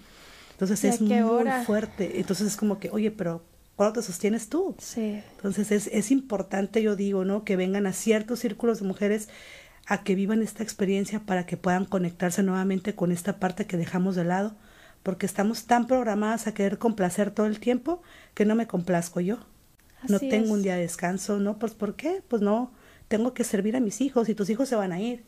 [0.52, 1.22] Entonces es muy
[1.64, 2.18] fuerte.
[2.20, 3.42] Entonces es como que, oye, pero
[3.76, 4.74] ¿cuándo te sostienes tú?
[4.78, 5.22] Sí.
[5.36, 7.44] Entonces es, es importante, yo digo, ¿no?
[7.44, 9.28] Que vengan a ciertos círculos de mujeres
[9.86, 14.16] a que vivan esta experiencia para que puedan conectarse nuevamente con esta parte que dejamos
[14.16, 14.54] de lado
[15.02, 18.02] porque estamos tan programadas a querer complacer todo el tiempo
[18.34, 19.38] que no me complazco yo.
[20.08, 21.58] no tengo un día de descanso, ¿no?
[21.58, 22.22] Pues ¿por qué?
[22.28, 22.72] Pues no,
[23.08, 25.24] tengo que servir a mis hijos y tus hijos se van a ir.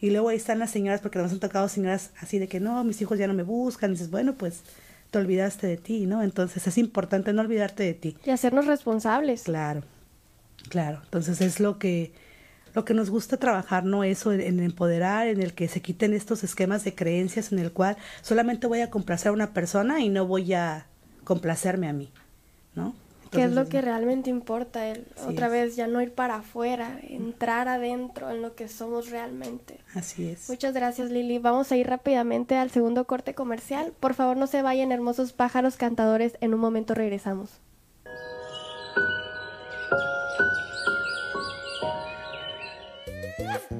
[0.00, 2.84] Y luego ahí están las señoras, porque nos han tocado señoras así de que no,
[2.84, 3.90] mis hijos ya no me buscan.
[3.90, 4.62] Y dices, bueno, pues
[5.10, 6.22] te olvidaste de ti, ¿no?
[6.22, 8.16] Entonces es importante no olvidarte de ti.
[8.24, 9.42] Y hacernos responsables.
[9.42, 9.82] Claro,
[10.68, 11.00] claro.
[11.04, 12.12] Entonces es lo que
[12.78, 14.04] lo que nos gusta trabajar, ¿no?
[14.04, 17.96] Eso, en, empoderar, en el que se quiten estos esquemas de creencias en el cual
[18.22, 20.86] solamente voy a complacer a una persona y no voy a
[21.24, 22.12] complacerme a mí,
[22.76, 22.94] ¿no?
[23.32, 24.86] ¿Qué es lo que realmente importa?
[24.86, 29.80] El, otra vez, ya no ir para afuera, entrar adentro en lo que somos realmente.
[29.92, 30.48] Así es.
[30.48, 31.38] Muchas gracias, Lili.
[31.38, 33.92] Vamos a ir rápidamente al segundo corte comercial.
[33.98, 36.38] Por favor, no se vayan, hermosos pájaros cantadores.
[36.40, 37.50] En un momento regresamos.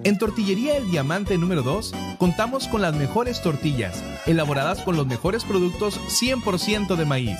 [0.04, 5.44] En Tortillería El Diamante número 2 contamos con las mejores tortillas, elaboradas con los mejores
[5.44, 7.38] productos 100% de maíz.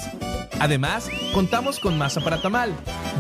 [0.61, 2.75] Además, contamos con masa para tamal.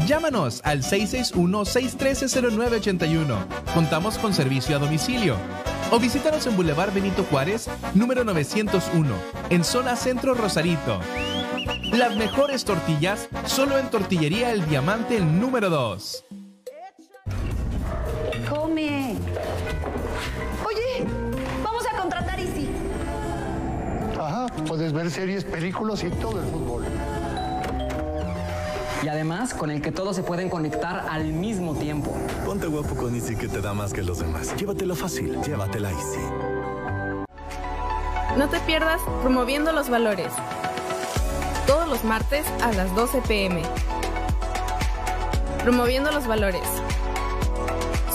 [0.06, 3.46] Llámanos al 661-613-0981.
[3.74, 5.36] Contamos con servicio a domicilio.
[5.90, 9.14] O visítanos en Boulevard Benito Juárez, número 901,
[9.50, 11.00] en zona centro Rosarito.
[11.92, 16.24] Las mejores tortillas solo en Tortillería El Diamante número 2.
[18.48, 19.16] Come.
[20.66, 21.06] Oye,
[21.62, 22.70] vamos a contratar Easy.
[24.18, 26.84] Ajá, puedes ver series, películas y todo el fútbol.
[29.02, 32.16] Y además, con el que todos se pueden conectar al mismo tiempo.
[32.44, 34.56] Ponte guapo con Easy que te da más que los demás.
[34.56, 36.20] Llévatelo fácil, llévatela Easy.
[38.36, 40.32] No te pierdas Promoviendo los Valores.
[41.66, 43.62] Todos los martes a las 12 pm.
[45.62, 46.77] Promoviendo los Valores.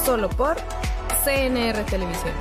[0.06, 0.58] Solo por
[1.24, 2.34] CNR Televisión.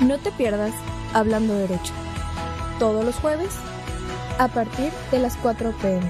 [0.00, 0.72] No te pierdas
[1.12, 1.92] Hablando Derecho.
[2.78, 3.50] Todos los jueves
[4.38, 6.08] a partir de las 4 pm.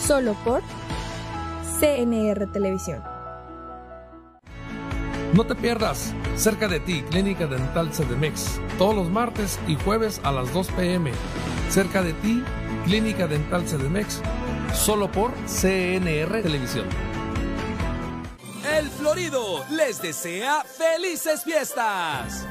[0.00, 0.62] Solo por
[1.78, 3.02] CNR Televisión.
[5.34, 10.32] No te pierdas, cerca de ti, Clínica Dental CDMX, todos los martes y jueves a
[10.32, 11.12] las 2 pm.
[11.68, 12.42] Cerca de ti,
[12.86, 14.22] Clínica Dental CDMX,
[14.72, 16.86] solo por CNR Televisión.
[19.04, 22.46] Florido les desea felices fiestas.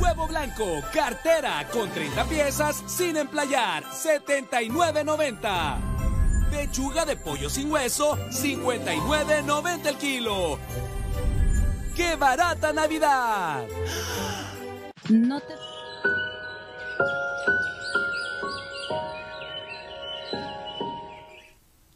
[0.00, 6.48] Huevo blanco, cartera con 30 piezas sin emplayar, 79.90.
[6.50, 10.58] Pechuga de pollo sin hueso, 59.90 el kilo.
[11.94, 13.66] ¡Qué barata Navidad!
[15.10, 15.69] No te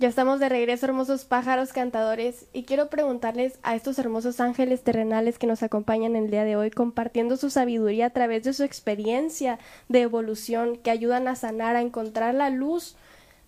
[0.05, 5.39] Ya estamos de regreso, hermosos pájaros cantadores, y quiero preguntarles a estos hermosos ángeles terrenales
[5.39, 9.59] que nos acompañan el día de hoy, compartiendo su sabiduría a través de su experiencia
[9.89, 12.97] de evolución, que ayudan a sanar, a encontrar la luz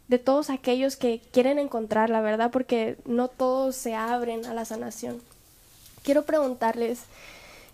[0.08, 4.64] de todos aquellos que quieren encontrar la verdad, porque no todos se abren a la
[4.64, 5.20] sanación.
[6.04, 7.02] Quiero preguntarles,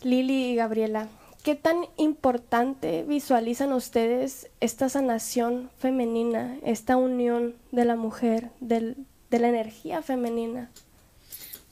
[0.03, 1.07] Lili y Gabriela,
[1.43, 8.95] ¿Qué tan importante visualizan ustedes esta sanación femenina, esta unión de la mujer, de
[9.31, 10.71] la energía femenina?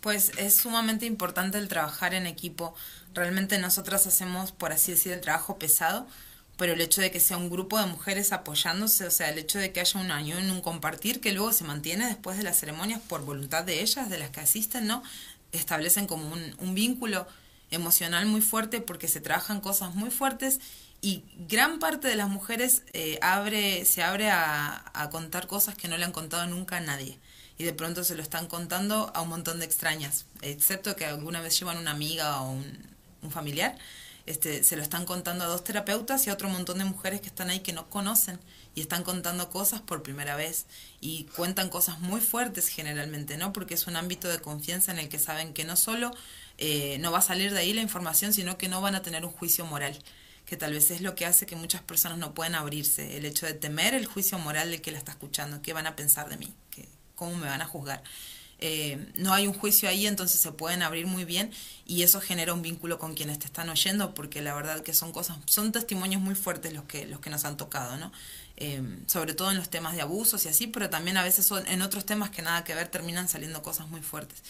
[0.01, 2.75] Pues es sumamente importante el trabajar en equipo.
[3.15, 6.05] Realmente nosotras hacemos, por así decir, el trabajo pesado,
[6.57, 9.61] pero el hecho de que sea un grupo de mujeres apoyándose, o sea, el hecho
[9.61, 13.01] de que haya un unión, un compartir que luego se mantiene después de las ceremonias
[13.07, 15.05] por voluntad de ellas, de las que asisten, ¿no?
[15.53, 17.29] Establecen como un vínculo
[17.71, 20.61] emocional muy fuerte porque se trabajan cosas muy fuertes
[21.03, 25.97] y gran parte de las mujeres eh, abre, se abre a, contar cosas que no
[25.97, 27.19] le han contado nunca a nadie.
[27.57, 31.41] Y de pronto se lo están contando a un montón de extrañas, excepto que alguna
[31.41, 32.79] vez llevan una amiga o un,
[33.23, 33.77] un familiar.
[34.27, 37.29] Este, se lo están contando a dos terapeutas y a otro montón de mujeres que
[37.29, 38.39] están ahí que no conocen
[38.75, 40.67] y están contando cosas por primera vez
[41.01, 43.53] y cuentan cosas muy fuertes generalmente, ¿no?
[43.53, 46.13] Porque es un ámbito de confianza en el que saben que no solo
[46.61, 49.25] eh, no va a salir de ahí la información, sino que no van a tener
[49.25, 49.99] un juicio moral,
[50.47, 53.47] que tal vez es lo que hace que muchas personas no puedan abrirse, el hecho
[53.47, 56.37] de temer el juicio moral del que la está escuchando, qué van a pensar de
[56.37, 58.03] mí, ¿Qué, cómo me van a juzgar.
[58.63, 61.51] Eh, no hay un juicio ahí, entonces se pueden abrir muy bien
[61.87, 65.13] y eso genera un vínculo con quienes te están oyendo, porque la verdad que son
[65.13, 68.13] cosas, son testimonios muy fuertes los que, los que nos han tocado, ¿no?
[68.59, 71.67] Eh, sobre todo en los temas de abusos y así, pero también a veces son,
[71.69, 74.43] en otros temas que nada que ver terminan saliendo cosas muy fuertes.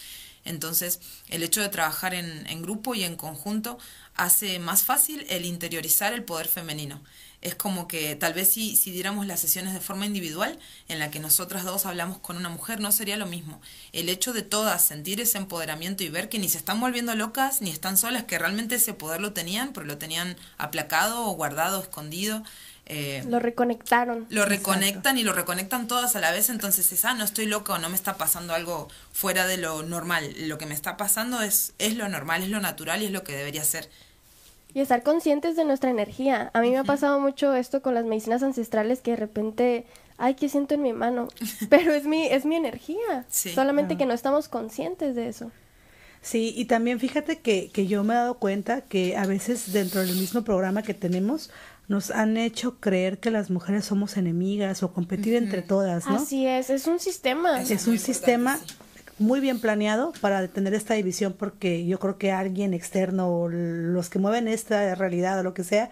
[0.45, 0.99] Entonces,
[1.29, 3.77] el hecho de trabajar en, en grupo y en conjunto
[4.15, 7.01] hace más fácil el interiorizar el poder femenino
[7.41, 11.09] es como que tal vez si, si diéramos las sesiones de forma individual, en la
[11.09, 13.59] que nosotras dos hablamos con una mujer, no sería lo mismo.
[13.93, 17.61] El hecho de todas sentir ese empoderamiento y ver que ni se están volviendo locas,
[17.61, 21.81] ni están solas, que realmente ese poder lo tenían, pero lo tenían aplacado o guardado,
[21.81, 22.43] escondido.
[22.93, 24.27] Eh, lo reconectaron.
[24.29, 27.71] Lo reconectan y lo reconectan todas a la vez, entonces es, ah, no estoy loca
[27.71, 30.29] o no me está pasando algo fuera de lo normal.
[30.39, 33.23] Lo que me está pasando es, es lo normal, es lo natural y es lo
[33.23, 33.89] que debería ser.
[34.73, 36.51] Y estar conscientes de nuestra energía.
[36.53, 39.85] A mí me ha pasado mucho esto con las medicinas ancestrales que de repente,
[40.17, 41.29] ay, ¿qué siento en mi mano?
[41.69, 43.25] Pero es mi, es mi energía.
[43.29, 45.49] Solamente que no estamos conscientes de eso.
[46.21, 50.01] Sí, y también fíjate que, que yo me he dado cuenta que a veces dentro
[50.01, 51.49] del mismo programa que tenemos
[51.91, 56.15] nos han hecho creer que las mujeres somos enemigas o competir entre todas, ¿no?
[56.15, 57.61] Así es, es un sistema.
[57.61, 58.57] Es, un sistema
[59.19, 64.09] muy bien planeado para detener esta división porque yo creo que alguien externo o los
[64.09, 65.89] que mueven esta realidad o lo que sea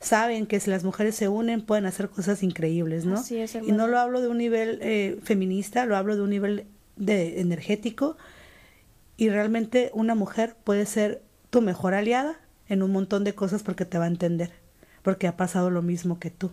[0.00, 3.16] saben que si las mujeres se unen pueden hacer cosas increíbles, ¿no?
[3.16, 6.30] Así es, y no lo hablo de un nivel eh, feminista, lo hablo de un
[6.30, 6.64] nivel
[6.96, 8.16] de energético
[9.18, 13.84] y realmente una mujer puede ser tu mejor aliada en un montón de cosas porque
[13.84, 14.63] te va a entender,
[15.04, 16.50] porque ha pasado lo mismo que tú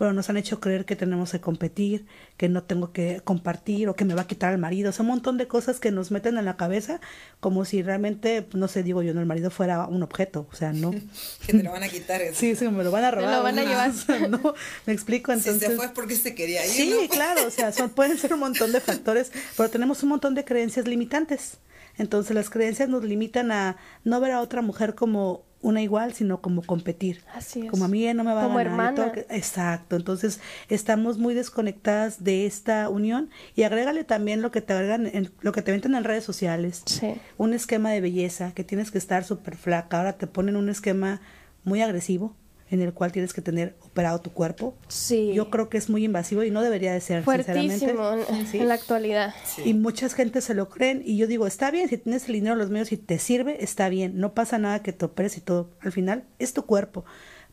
[0.00, 2.06] pero nos han hecho creer que tenemos que competir,
[2.38, 4.88] que no tengo que compartir o que me va a quitar el marido.
[4.88, 7.02] O sea, un montón de cosas que nos meten en la cabeza
[7.38, 10.72] como si realmente, no sé, digo yo, no, el marido fuera un objeto, o sea,
[10.72, 10.90] no.
[11.46, 12.22] que te lo van a quitar.
[12.32, 13.28] Sí, sí, me lo van a robar.
[13.28, 14.30] Me lo van a llevar.
[14.30, 14.54] no,
[14.86, 15.60] me explico, entonces.
[15.60, 16.72] Si se fue es porque se quería ir.
[16.72, 20.34] Sí, claro, o sea, son, pueden ser un montón de factores, pero tenemos un montón
[20.34, 21.58] de creencias limitantes.
[21.98, 26.40] Entonces las creencias nos limitan a no ver a otra mujer como una igual, sino
[26.40, 27.22] como competir.
[27.34, 27.70] Así es.
[27.70, 28.92] Como a mí no me va como a ganar.
[28.92, 29.12] hermana.
[29.12, 29.26] Que...
[29.30, 29.96] Exacto.
[29.96, 35.30] Entonces estamos muy desconectadas de esta unión y agrégale también lo que te agregan, en,
[35.40, 36.82] lo que te venden en redes sociales.
[36.86, 37.14] Sí.
[37.36, 39.98] Un esquema de belleza que tienes que estar súper flaca.
[39.98, 41.20] Ahora te ponen un esquema
[41.64, 42.34] muy agresivo
[42.70, 44.74] en el cual tienes que tener operado tu cuerpo.
[44.88, 45.32] Sí.
[45.34, 48.32] Yo creo que es muy invasivo y no debería de ser, Fuertísimo sinceramente.
[48.32, 48.58] en, sí.
[48.58, 49.34] en la actualidad.
[49.44, 49.62] Sí.
[49.64, 52.54] Y mucha gente se lo creen y yo digo, está bien, si tienes el dinero,
[52.54, 55.70] los medios y te sirve, está bien, no pasa nada que te operes y todo.
[55.80, 57.04] Al final es tu cuerpo.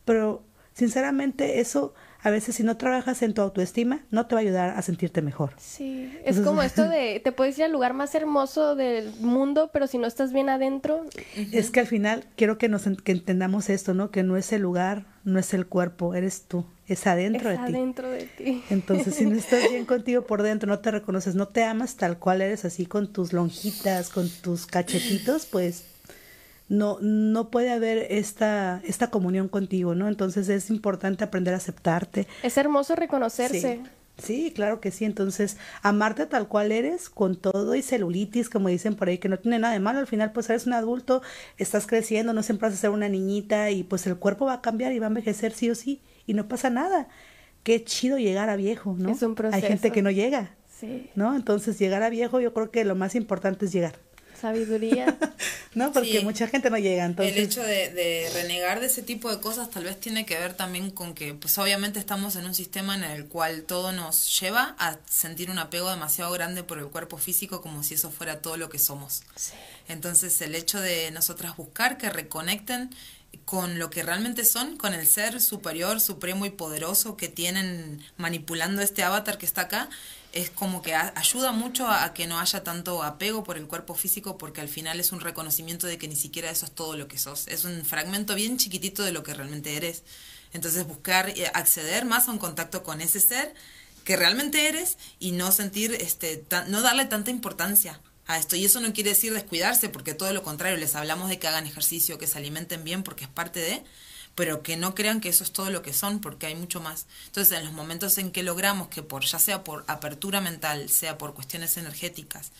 [0.04, 4.42] Pero sinceramente eso a veces si no trabajas en tu autoestima, no te va a
[4.42, 5.52] ayudar a sentirte mejor.
[5.58, 9.70] Sí, es Entonces, como esto de, te puedes ir al lugar más hermoso del mundo,
[9.72, 11.04] pero si no estás bien adentro.
[11.52, 14.10] Es que al final quiero que nos que entendamos esto, ¿no?
[14.10, 17.66] Que no es el lugar, no es el cuerpo, eres tú, es adentro es de
[17.66, 17.72] ti.
[17.72, 18.64] adentro de ti.
[18.70, 22.18] Entonces, si no estás bien contigo por dentro, no te reconoces, no te amas tal
[22.18, 25.84] cual eres así con tus lonjitas, con tus cachetitos, pues
[26.68, 30.08] no, no puede haber esta, esta comunión contigo, ¿no?
[30.08, 32.26] Entonces es importante aprender a aceptarte.
[32.42, 33.80] Es hermoso reconocerse.
[33.84, 33.90] Sí.
[34.18, 35.04] Sí, claro que sí.
[35.04, 39.38] Entonces, amarte tal cual eres, con todo y celulitis, como dicen por ahí, que no
[39.38, 40.00] tiene nada de malo.
[40.00, 41.22] Al final, pues eres un adulto,
[41.56, 44.60] estás creciendo, no siempre vas a ser una niñita y pues el cuerpo va a
[44.60, 47.06] cambiar y va a envejecer sí o sí y no pasa nada.
[47.62, 49.10] Qué chido llegar a viejo, ¿no?
[49.10, 49.64] Es un proceso.
[49.64, 51.10] Hay gente que no llega, sí.
[51.14, 51.36] ¿no?
[51.36, 54.07] Entonces, llegar a viejo, yo creo que lo más importante es llegar
[54.40, 55.16] sabiduría.
[55.74, 56.24] no, porque sí.
[56.24, 57.04] mucha gente no llega.
[57.04, 57.36] Entonces...
[57.36, 60.54] El hecho de, de, renegar de ese tipo de cosas tal vez tiene que ver
[60.54, 64.76] también con que, pues obviamente estamos en un sistema en el cual todo nos lleva
[64.78, 68.56] a sentir un apego demasiado grande por el cuerpo físico como si eso fuera todo
[68.56, 69.22] lo que somos.
[69.36, 69.52] Sí.
[69.88, 72.90] Entonces el hecho de nosotras buscar que reconecten
[73.44, 78.82] con lo que realmente son, con el ser superior, supremo y poderoso que tienen manipulando
[78.82, 79.88] este avatar que está acá,
[80.32, 84.38] es como que ayuda mucho a, que no haya tanto apego por el cuerpo físico
[84.38, 87.18] porque al final es un reconocimiento de que ni siquiera eso es todo lo que
[87.18, 90.02] sos, es un fragmento bien chiquitito de lo que realmente eres.
[90.52, 93.54] Entonces buscar acceder más a un contacto con ese ser
[94.04, 98.56] que realmente eres y no sentir, este, tan, no darle tanta importancia a esto.
[98.56, 101.66] Y eso no quiere decir descuidarse, porque todo lo contrario, les hablamos de que hagan
[101.66, 103.84] ejercicio, que se alimenten bien, porque es parte de,
[104.38, 107.06] pero que no crean que eso es todo lo que son, porque hay mucho más.
[107.26, 111.18] Entonces, en los momentos en que logramos que por, ya sea por apertura mental, sea
[111.18, 112.52] por cuestiones energéticas,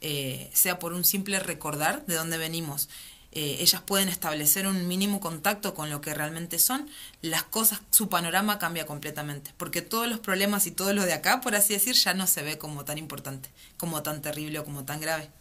[0.00, 2.88] eh, sea por un simple recordar de dónde venimos,
[3.32, 6.88] eh, ellas pueden establecer un mínimo contacto con lo que realmente son,
[7.20, 11.40] las cosas, su panorama cambia completamente, porque todos los problemas y todo lo de acá,
[11.40, 14.84] por así decir, ya no se ve como tan importante, como tan terrible o como
[14.84, 15.32] tan grave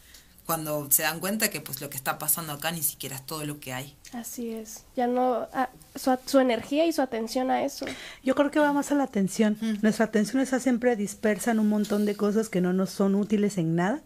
[0.46, 3.46] cuando se dan cuenta que pues lo que está pasando acá ni siquiera es todo
[3.46, 3.96] lo que hay.
[4.14, 7.86] Así es, ya no, ah, su, su, energía y su atención a eso.
[8.24, 9.58] Yo creo que va más a la atención.
[9.62, 9.76] Mm.
[9.82, 13.58] Nuestra atención está siempre dispersa en un montón de cosas que no nos son útiles
[13.58, 14.02] en nada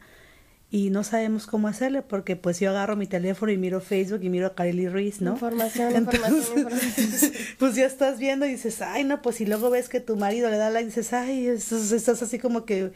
[0.70, 4.30] y no sabemos cómo hacerle porque pues yo agarro mi teléfono y miro Facebook y
[4.30, 5.32] miro a Kylie Ruiz, ¿no?
[5.32, 7.32] Información, Entonces, información, información.
[7.58, 10.50] Pues ya estás viendo y dices, ay, no, pues y luego ves que tu marido
[10.50, 12.92] le da like y dices, ay, estás, estás así como que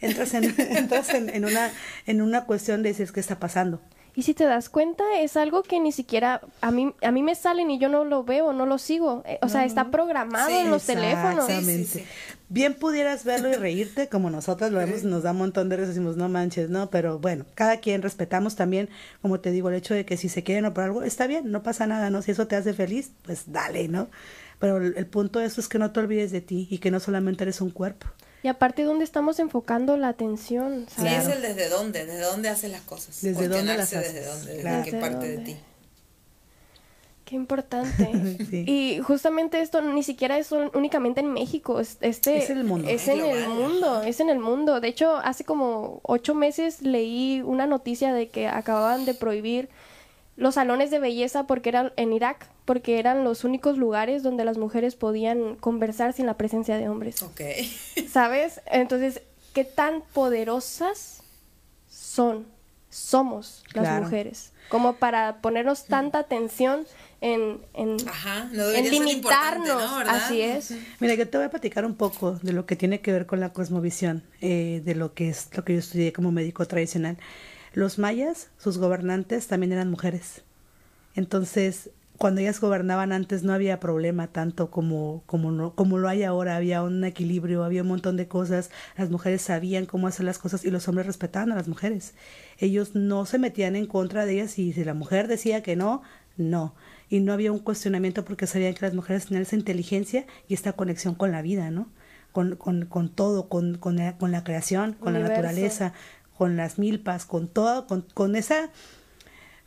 [0.00, 1.70] entras en, entras en, en, una,
[2.06, 3.80] en una cuestión de decir, ¿qué está pasando?
[4.18, 7.36] Y si te das cuenta, es algo que ni siquiera a mí, a mí me
[7.36, 9.22] salen y yo no lo veo, no lo sigo.
[9.24, 11.48] O no, sea, está programado sí, en los teléfonos.
[11.48, 11.84] Exactamente.
[11.84, 12.04] Sí, sí,
[12.48, 15.94] Bien pudieras verlo y reírte, como nosotras lo vemos, nos da un montón de veces,
[15.94, 16.90] decimos, no manches, ¿no?
[16.90, 18.88] Pero bueno, cada quien respetamos también,
[19.22, 21.52] como te digo, el hecho de que si se quieren o por algo, está bien,
[21.52, 22.20] no pasa nada, ¿no?
[22.20, 24.08] Si eso te hace feliz, pues dale, ¿no?
[24.58, 26.90] Pero el, el punto de eso es que no te olvides de ti y que
[26.90, 28.08] no solamente eres un cuerpo.
[28.42, 30.86] Y aparte, ¿dónde estamos enfocando la atención?
[30.88, 31.28] Sí, claro.
[31.28, 33.20] es el desde dónde, desde dónde haces las cosas.
[33.20, 34.14] Desde dónde las haces.
[34.14, 34.84] Desde dónde, desde claro.
[34.84, 35.36] qué parte dónde?
[35.36, 35.56] de ti.
[37.24, 38.10] Qué importante.
[38.50, 38.64] sí.
[38.66, 42.88] Y justamente esto ni siquiera es únicamente en México, este es, el mundo.
[42.88, 44.80] es, es en el mundo, es en el mundo.
[44.80, 49.68] De hecho, hace como ocho meses leí una noticia de que acababan de prohibir
[50.36, 54.58] los salones de belleza porque eran en Irak, porque eran los únicos lugares donde las
[54.58, 57.22] mujeres podían conversar sin la presencia de hombres.
[57.22, 57.40] Ok.
[58.12, 58.60] ¿Sabes?
[58.70, 59.22] Entonces,
[59.54, 61.22] ¿qué tan poderosas
[61.90, 62.44] son,
[62.90, 64.04] somos las Claro.
[64.04, 64.52] mujeres?
[64.68, 66.86] Como para ponernos tanta atención
[67.22, 69.82] en, en, Ajá, no en limitarnos.
[70.06, 70.74] Así es.
[71.00, 73.40] Mira, yo te voy a platicar un poco de lo que tiene que ver con
[73.40, 77.16] la cosmovisión, eh, de lo que es lo que yo estudié como médico tradicional.
[77.72, 80.42] Los mayas, sus gobernantes también eran mujeres.
[81.14, 81.88] Entonces,
[82.18, 86.56] cuando ellas gobernaban antes no había problema tanto como, como, no, como lo hay ahora,
[86.56, 90.64] había un equilibrio, había un montón de cosas, las mujeres sabían cómo hacer las cosas
[90.64, 92.14] y los hombres respetaban a las mujeres.
[92.58, 96.02] Ellos no se metían en contra de ellas y si la mujer decía que no,
[96.36, 96.74] no.
[97.08, 100.72] Y no había un cuestionamiento porque sabían que las mujeres tenían esa inteligencia y esta
[100.72, 101.88] conexión con la vida, ¿no?
[102.32, 105.92] Con, con, con todo, con, con, la, con la creación, con la naturaleza,
[106.36, 108.70] con las milpas, con todo, con, con esa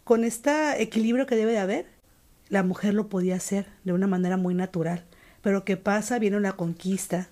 [0.04, 2.01] con este equilibrio que debe de haber
[2.52, 5.06] la mujer lo podía hacer de una manera muy natural.
[5.42, 6.20] Pero ¿qué pasa?
[6.20, 7.30] Viene una conquista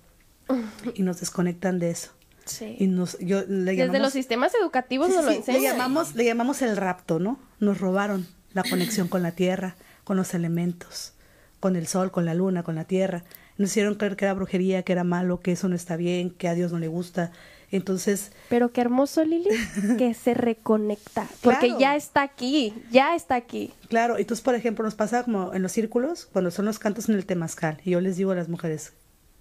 [0.94, 2.10] y nos desconectan de eso.
[2.46, 2.74] Sí.
[2.78, 5.62] Y nos, yo, le Desde los sistemas educativos nos lo enseñan.
[5.62, 7.38] Le llamamos, le llamamos el rapto, ¿no?
[7.60, 11.12] Nos robaron la conexión con la tierra, con los elementos,
[11.60, 13.22] con el sol, con la luna, con la tierra.
[13.58, 16.48] Nos hicieron creer que era brujería, que era malo, que eso no está bien, que
[16.48, 17.30] a Dios no le gusta.
[17.70, 18.32] Entonces.
[18.48, 19.48] Pero qué hermoso, Lili,
[19.96, 21.26] que se reconecta.
[21.42, 23.72] Porque ya está aquí, ya está aquí.
[23.88, 27.14] Claro, entonces, por ejemplo, nos pasa como en los círculos, cuando son los cantos en
[27.14, 27.80] el temazcal.
[27.84, 28.92] Y yo les digo a las mujeres,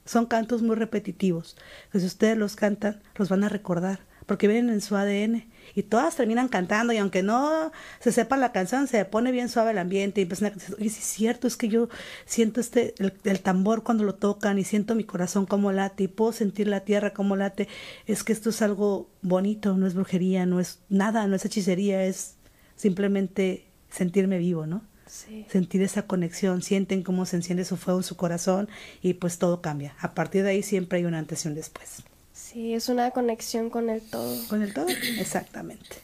[0.05, 1.57] son cantos muy repetitivos.
[1.91, 5.83] Que si ustedes los cantan, los van a recordar, porque vienen en su ADN y
[5.83, 9.77] todas terminan cantando y aunque no se sepa la canción se pone bien suave el
[9.77, 11.89] ambiente y empiezan a oye, sí es cierto, es que yo
[12.25, 16.31] siento este, el, tambor cuando lo tocan y siento mi corazón como late y puedo
[16.31, 17.67] sentir la tierra como late,
[18.05, 22.05] es que esto es algo bonito, no es brujería, no es nada, no es hechicería,
[22.05, 22.35] es
[22.75, 24.83] simplemente sentirme vivo, ¿no?
[25.05, 25.45] Sí.
[25.49, 28.69] Sentir esa conexión, sienten cómo se enciende su fuego en su corazón
[29.01, 29.95] y pues todo cambia.
[29.99, 32.03] A partir de ahí siempre hay una antes y un después.
[32.51, 34.35] Sí, es una conexión con el todo.
[34.47, 34.87] Con el todo,
[35.19, 35.97] exactamente.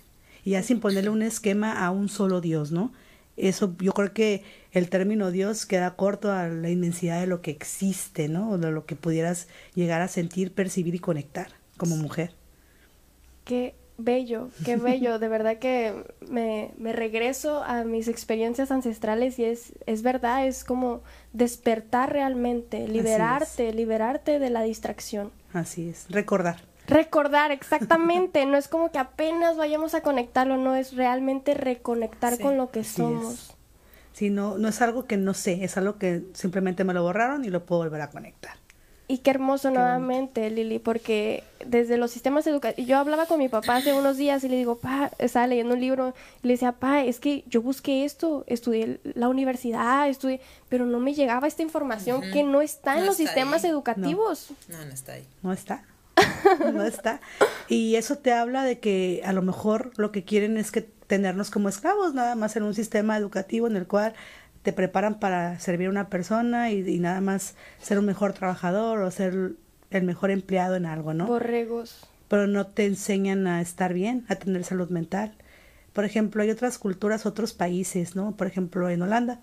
[0.44, 2.92] Y ya sin ponerle un esquema a un solo Dios, ¿no?
[3.36, 7.50] Eso, yo creo que el término Dios queda corto a la inmensidad de lo que
[7.50, 8.52] existe, ¿no?
[8.52, 12.36] O de lo que pudieras llegar a sentir, percibir y conectar como mujer.
[13.44, 15.18] Qué bello, qué bello.
[15.18, 20.64] De verdad que me, me regreso a mis experiencias ancestrales y es, es verdad, es
[20.64, 21.02] como
[21.34, 25.32] despertar realmente, liberarte, liberarte de la distracción.
[25.56, 26.58] Así es, recordar.
[26.86, 28.46] Recordar, exactamente.
[28.46, 32.84] no es como que apenas vayamos a conectarlo, no es realmente reconectar con lo que
[32.84, 33.56] somos.
[34.12, 37.46] Sí, no, no es algo que no sé, es algo que simplemente me lo borraron
[37.46, 38.58] y lo puedo volver a conectar.
[39.08, 43.76] Y qué hermoso nuevamente, Lili, porque desde los sistemas educativos, yo hablaba con mi papá
[43.76, 47.04] hace unos días y le digo, pa, estaba leyendo un libro, y le decía, pa,
[47.04, 52.22] es que yo busqué esto, estudié la universidad, estudié, pero no me llegaba esta información
[52.34, 54.48] que no está en los sistemas educativos.
[54.70, 54.84] No.
[54.84, 55.26] no, está ahí.
[55.44, 55.84] No está.
[56.74, 57.22] no está.
[57.68, 61.52] Y eso te habla de que a lo mejor lo que quieren es que tenernos
[61.52, 64.14] como esclavos, nada más en un sistema educativo en el cual
[64.66, 69.12] te preparan para servir a una persona y, nada más ser un mejor trabajador o
[69.12, 69.52] ser
[69.92, 71.28] el mejor empleado en algo, ¿no?
[71.28, 72.10] Borregos.
[72.28, 75.36] Pero no te enseñan a estar bien, a tener salud mental.
[75.94, 78.36] Por ejemplo, hay otras culturas, otros países, ¿no?
[78.36, 79.40] Por ejemplo, en Holanda.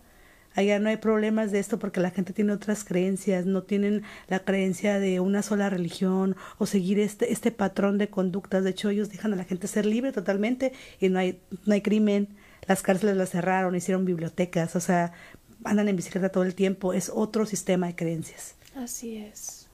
[0.56, 4.40] Allá no hay problemas de esto porque la gente tiene otras creencias, no tienen la
[4.40, 8.64] creencia de una sola religión o seguir este, este patrón de conductas.
[8.64, 11.80] De hecho, ellos dejan a la gente ser libre totalmente y no hay, no hay
[11.80, 12.28] crimen,
[12.66, 15.12] las cárceles las cerraron, hicieron bibliotecas, o sea,
[15.64, 18.54] andan en bicicleta todo el tiempo, es otro sistema de creencias.
[18.76, 19.68] Así es.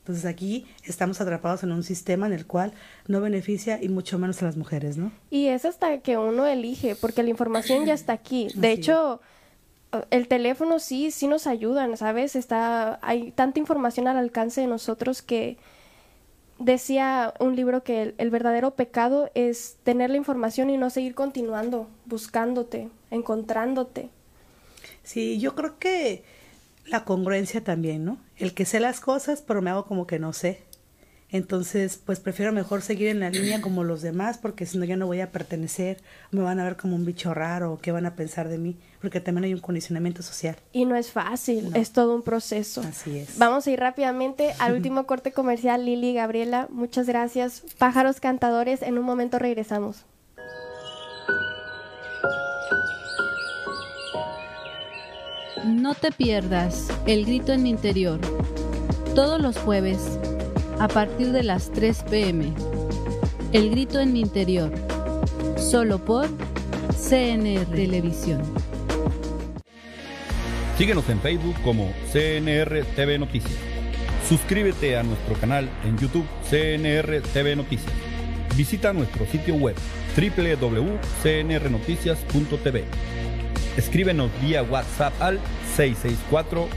[0.00, 2.72] Entonces aquí estamos atrapados en un sistema en el cual
[3.06, 5.12] no beneficia y mucho menos a las mujeres, ¿no?
[5.30, 8.48] Y es hasta que uno elige, porque la información ya está aquí.
[8.54, 9.20] De hecho,
[10.10, 12.34] el teléfono sí, sí nos ayudan, ¿sabes?
[12.34, 15.58] Está, hay tanta información al alcance de nosotros que
[16.60, 21.88] decía un libro que el, verdadero pecado es tener la información y no seguir continuando,
[22.04, 24.10] buscándote, encontrándote.
[25.02, 26.22] Sí, yo creo que
[26.86, 28.18] la congruencia también, ¿no?
[28.36, 30.62] El que sé las cosas, pero me hago como que no sé.
[31.32, 34.96] Entonces, pues prefiero mejor seguir en la línea como los demás, porque si no ya
[34.96, 36.02] no voy a pertenecer,
[36.32, 39.20] me van a ver como un bicho raro, qué van a pensar de mí, porque
[39.20, 40.56] también hay un condicionamiento social.
[40.72, 42.80] Y no es fácil, es todo un proceso.
[42.80, 43.38] Así es.
[43.38, 47.62] Vamos a ir rápidamente al último corte comercial, Lili y Gabriela, muchas gracias.
[47.78, 50.04] Pájaros cantadores, en un momento regresamos.
[55.64, 58.18] No te pierdas El Grito en mi Interior,
[59.14, 60.18] todos los jueves
[60.80, 62.52] a partir de las 3 pm.
[63.52, 64.72] El grito en mi interior,
[65.58, 66.26] solo por
[66.96, 68.40] CNR Televisión.
[70.78, 73.58] Síguenos en Facebook como CNR TV Noticias.
[74.26, 77.92] Suscríbete a nuestro canal en YouTube CNR TV Noticias.
[78.56, 79.76] Visita nuestro sitio web
[80.16, 82.84] www.cnrnoticias.tv.
[83.76, 85.38] Escríbenos vía WhatsApp al
[85.76, 86.68] 664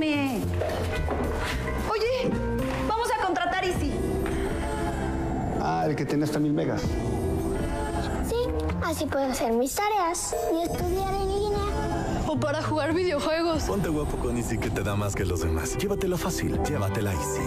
[0.00, 0.44] 7727.
[1.90, 2.30] Oye,
[2.88, 3.92] vamos a contratar Easy.
[5.60, 6.82] Ah, el que tiene hasta mil megas.
[8.82, 12.24] Así puedo hacer mis tareas y estudiar en línea.
[12.28, 13.64] O para jugar videojuegos.
[13.64, 15.76] Ponte guapo con Easy que te da más que los demás.
[15.78, 17.42] Llévatelo fácil, llévatela Easy.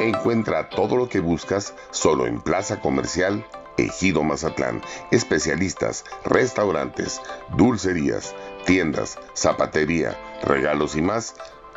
[0.00, 3.44] Encuentra todo lo que buscas solo en Plaza Comercial
[3.76, 4.82] Ejido Mazatlán.
[5.10, 7.20] Especialistas, restaurantes,
[7.56, 11.34] dulcerías, tiendas, zapatería, regalos y más,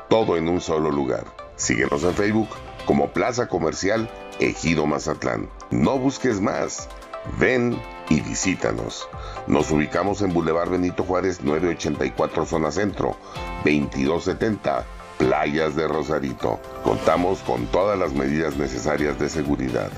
[0.09, 1.25] todo en un solo lugar.
[1.55, 2.49] Síguenos en Facebook
[2.86, 4.09] como Plaza Comercial
[4.39, 5.49] Ejido Mazatlán.
[5.71, 6.89] No busques más.
[7.39, 7.79] Ven
[8.09, 9.07] y visítanos.
[9.47, 13.15] Nos ubicamos en Boulevard Benito Juárez 984 Zona Centro,
[13.63, 14.86] 2270
[15.17, 16.59] Playas de Rosarito.
[16.83, 19.89] Contamos con todas las medidas necesarias de seguridad.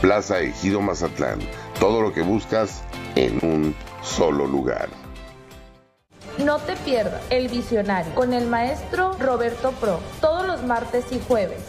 [0.00, 1.38] Plaza Ejido Mazatlán.
[1.78, 2.82] Todo lo que buscas
[3.14, 4.88] en un solo lugar.
[6.38, 11.60] No te pierdas El Visionario con el maestro Roberto Pro todos los martes y jueves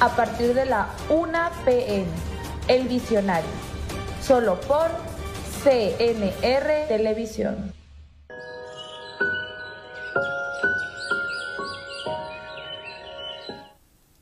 [0.00, 1.32] a partir de la 1
[1.64, 2.06] pm.
[2.66, 3.48] El Visionario,
[4.20, 4.88] solo por
[5.62, 7.81] CNR Televisión.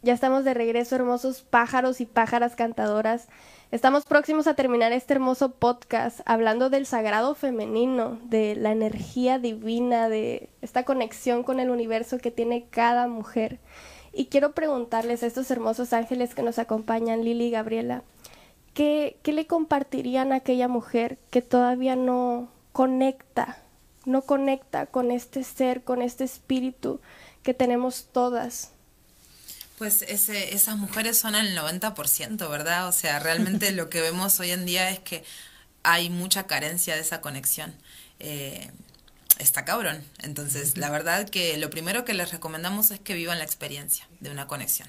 [0.03, 3.29] Ya estamos de regreso, hermosos pájaros y pájaras cantadoras.
[3.71, 10.09] Estamos próximos a terminar este hermoso podcast hablando del sagrado femenino, de la energía divina,
[10.09, 13.59] de esta conexión con el universo que tiene cada mujer.
[14.15, 18.03] Y quiero preguntarles a estos hermosos ángeles que nos acompañan, Lili y Gabriela,
[18.73, 23.59] ¿qué, ¿qué le compartirían a aquella mujer que todavía no conecta,
[24.07, 27.01] no conecta con este ser, con este espíritu
[27.43, 28.73] que tenemos todas?
[29.81, 32.87] Pues ese, esas mujeres son el 90%, ¿verdad?
[32.87, 35.25] O sea, realmente lo que vemos hoy en día es que
[35.83, 37.75] hay mucha carencia de esa conexión.
[38.19, 38.71] Eh,
[39.39, 40.05] está cabrón.
[40.19, 44.29] Entonces, la verdad que lo primero que les recomendamos es que vivan la experiencia de
[44.31, 44.87] una conexión.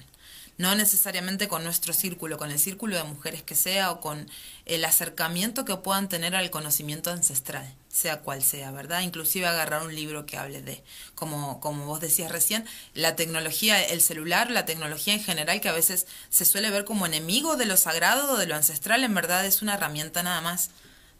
[0.58, 4.30] No necesariamente con nuestro círculo, con el círculo de mujeres que sea o con
[4.66, 9.00] el acercamiento que puedan tener al conocimiento ancestral, sea cual sea, ¿verdad?
[9.00, 10.84] Inclusive agarrar un libro que hable de,
[11.14, 15.72] como, como vos decías recién, la tecnología, el celular, la tecnología en general, que a
[15.72, 19.46] veces se suele ver como enemigo de lo sagrado o de lo ancestral, en verdad
[19.46, 20.70] es una herramienta nada más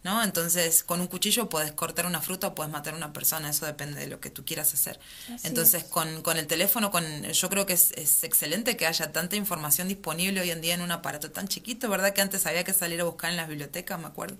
[0.04, 0.22] ¿no?
[0.22, 3.66] Entonces, con un cuchillo puedes cortar una fruta o puedes matar a una persona, eso
[3.66, 4.98] depende de lo que tú quieras hacer.
[5.44, 9.36] Entonces, con, con, el teléfono, con yo creo que es, es, excelente que haya tanta
[9.36, 12.12] información disponible hoy en día en un aparato tan chiquito, ¿verdad?
[12.12, 14.38] Que antes había que salir a buscar en las bibliotecas, me acuerdo.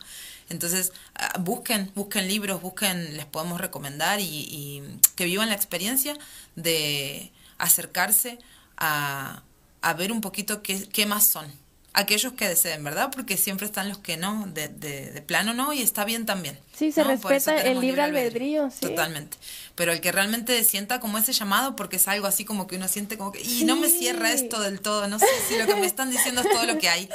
[0.48, 6.16] Entonces, ah, busquen, busquen libros, busquen, les podemos recomendar y, y que vivan la experiencia
[6.56, 8.38] de acercarse
[8.76, 9.42] a,
[9.82, 11.52] a ver un poquito qué, qué más son,
[11.94, 13.10] aquellos que deseen, ¿verdad?
[13.14, 16.58] Porque siempre están los que no, de, de, de plano no, y está bien también.
[16.74, 18.80] Sí, se respeta el libre albedrío, sí.
[18.80, 19.36] Totalmente.
[19.82, 22.86] Pero el que realmente sienta como ese llamado, porque es algo así como que uno
[22.86, 25.74] siente como que, y no me cierra esto del todo, no sé si lo que
[25.74, 27.08] me están diciendo es todo lo que hay.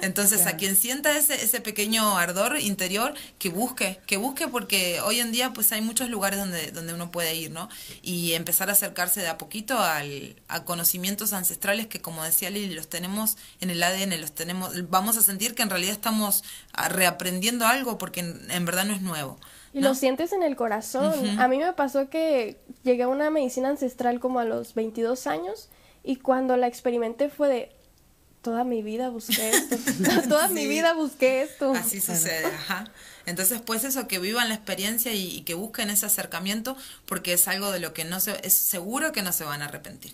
[0.00, 5.20] Entonces, a quien sienta ese, ese pequeño ardor interior, que busque, que busque, porque hoy
[5.20, 7.68] en día pues hay muchos lugares donde, donde uno puede ir, ¿no?
[8.00, 12.72] Y empezar a acercarse de a poquito al, a conocimientos ancestrales que, como decía Lili,
[12.72, 17.66] los tenemos en el ADN, los tenemos, vamos a sentir que en realidad estamos reaprendiendo
[17.66, 19.38] algo, porque en, en verdad no es nuevo.
[19.74, 19.88] Y ¿no?
[19.88, 21.12] lo sientes en el corazón.
[21.18, 21.40] Uh -huh.
[21.40, 25.68] A mí me pasó que llegué a una medicina ancestral como a los 22 años
[26.02, 27.72] y cuando la experimenté fue de
[28.40, 29.76] toda mi vida busqué esto.
[30.28, 30.54] toda sí.
[30.54, 31.72] mi vida busqué esto.
[31.72, 32.84] Así sucede, ajá.
[33.26, 37.48] Entonces, pues eso, que vivan la experiencia y, y, que busquen ese acercamiento porque es
[37.48, 40.12] algo de lo que no se, es seguro que no se van a arrepentir.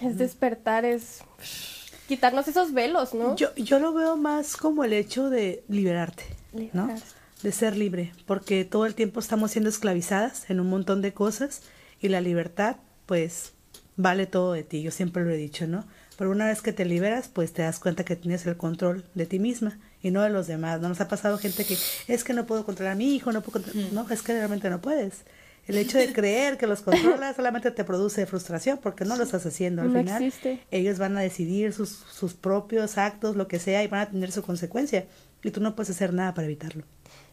[0.00, 1.20] Es despertar, es
[2.08, 3.36] quitarnos esos velos, ¿no?
[3.36, 6.24] Yo, yo lo veo más como el hecho de liberarte,
[6.72, 6.94] ¿no?
[7.42, 11.62] De ser libre, porque todo el tiempo estamos siendo esclavizadas en un montón de cosas
[12.00, 13.52] y la libertad, pues,
[13.96, 14.82] vale todo de ti.
[14.82, 15.84] Yo siempre lo he dicho, ¿no?
[16.16, 19.26] Pero una vez que te liberas, pues te das cuenta que tienes el control de
[19.26, 20.80] ti misma y no de los demás.
[20.80, 21.76] No nos ha pasado gente que
[22.08, 23.92] es que no puedo controlar a mi hijo, no puedo controlar...
[23.92, 25.24] No, es que realmente no puedes.
[25.66, 29.44] El hecho de creer que los controlas solamente te produce frustración porque no lo estás
[29.44, 29.82] haciendo.
[29.82, 30.60] Al no final, existe.
[30.70, 34.32] ellos van a decidir sus, sus propios actos, lo que sea, y van a tener
[34.32, 35.06] su consecuencia.
[35.42, 36.84] Y tú no puedes hacer nada para evitarlo.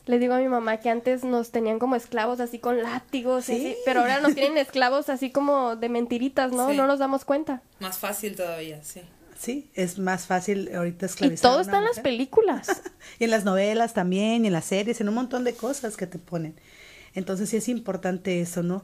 [0.06, 3.54] Le digo a mi mamá que antes nos tenían como esclavos así con látigos, ¿Sí?
[3.54, 6.70] así, pero ahora nos tienen esclavos así como de mentiritas, ¿no?
[6.70, 6.78] Sí.
[6.78, 7.62] No nos damos cuenta.
[7.80, 9.01] Más fácil todavía, sí.
[9.38, 11.38] Sí, es más fácil ahorita esclavizar.
[11.38, 12.82] Y todo está en las películas.
[13.20, 16.08] y en las novelas también, y en las series, en un montón de cosas que
[16.08, 16.56] te ponen.
[17.14, 18.84] Entonces sí es importante eso, ¿no?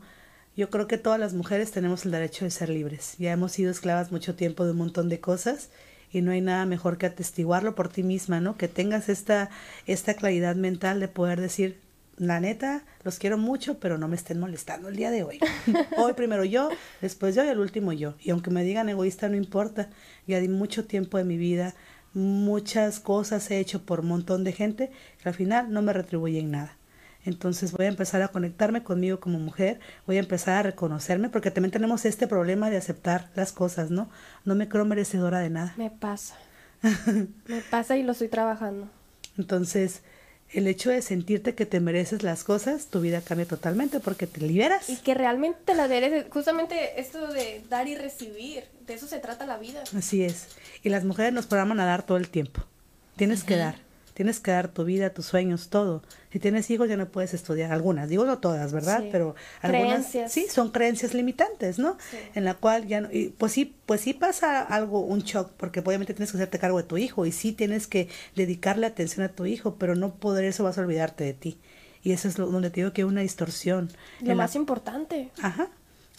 [0.56, 3.16] Yo creo que todas las mujeres tenemos el derecho de ser libres.
[3.18, 5.70] Ya hemos sido esclavas mucho tiempo de un montón de cosas
[6.12, 8.58] y no hay nada mejor que atestiguarlo por ti misma, ¿no?
[8.58, 9.50] Que tengas esta,
[9.86, 11.80] esta claridad mental de poder decir,
[12.18, 15.40] la neta, los quiero mucho, pero no me estén molestando el día de hoy.
[15.98, 16.70] hoy primero yo,
[17.02, 18.16] después yo y el último yo.
[18.20, 19.90] Y aunque me digan egoísta, no importa.
[20.28, 21.76] Ya di mucho tiempo de mi vida
[22.14, 24.92] muchas cosas he hecho por un montón de gente
[25.22, 26.79] que al final no me retribuyen nada.
[27.30, 31.52] Entonces voy a empezar a conectarme conmigo como mujer, voy a empezar a reconocerme, porque
[31.52, 34.10] también tenemos este problema de aceptar las cosas, ¿no?
[34.46, 35.74] No me creo merecedora de nada.
[35.78, 36.36] Me pasa.
[37.46, 38.90] me pasa y lo estoy trabajando.
[39.38, 40.02] Entonces,
[40.52, 44.42] el hecho de sentirte que te mereces las cosas, tu vida cambia totalmente porque te
[44.42, 44.90] liberas.
[44.90, 46.26] Y que realmente te las mereces.
[46.32, 49.84] Justamente esto de dar y recibir, de eso se trata la vida.
[49.96, 50.48] Así es.
[50.84, 52.64] Y las mujeres nos programan a dar todo el tiempo.
[53.16, 53.89] Tienes que dar.
[54.20, 56.04] Tienes que dar tu vida, tus sueños, todo.
[56.30, 57.72] Si tienes hijos ya no puedes estudiar.
[57.72, 59.06] Algunas, digo no todas, ¿verdad?
[59.14, 60.34] Pero algunas creencias.
[60.34, 61.98] sí son creencias limitantes, ¿no?
[62.36, 65.80] En la cual ya no, y pues sí, pues sí pasa algo, un shock, porque
[65.80, 69.30] obviamente tienes que hacerte cargo de tu hijo y sí tienes que dedicarle atención a
[69.30, 71.58] tu hijo, pero no poder eso vas a olvidarte de ti.
[72.04, 73.90] Y eso es lo, donde te digo que hay una distorsión.
[74.20, 75.32] Lo más importante.
[75.42, 75.70] Ajá.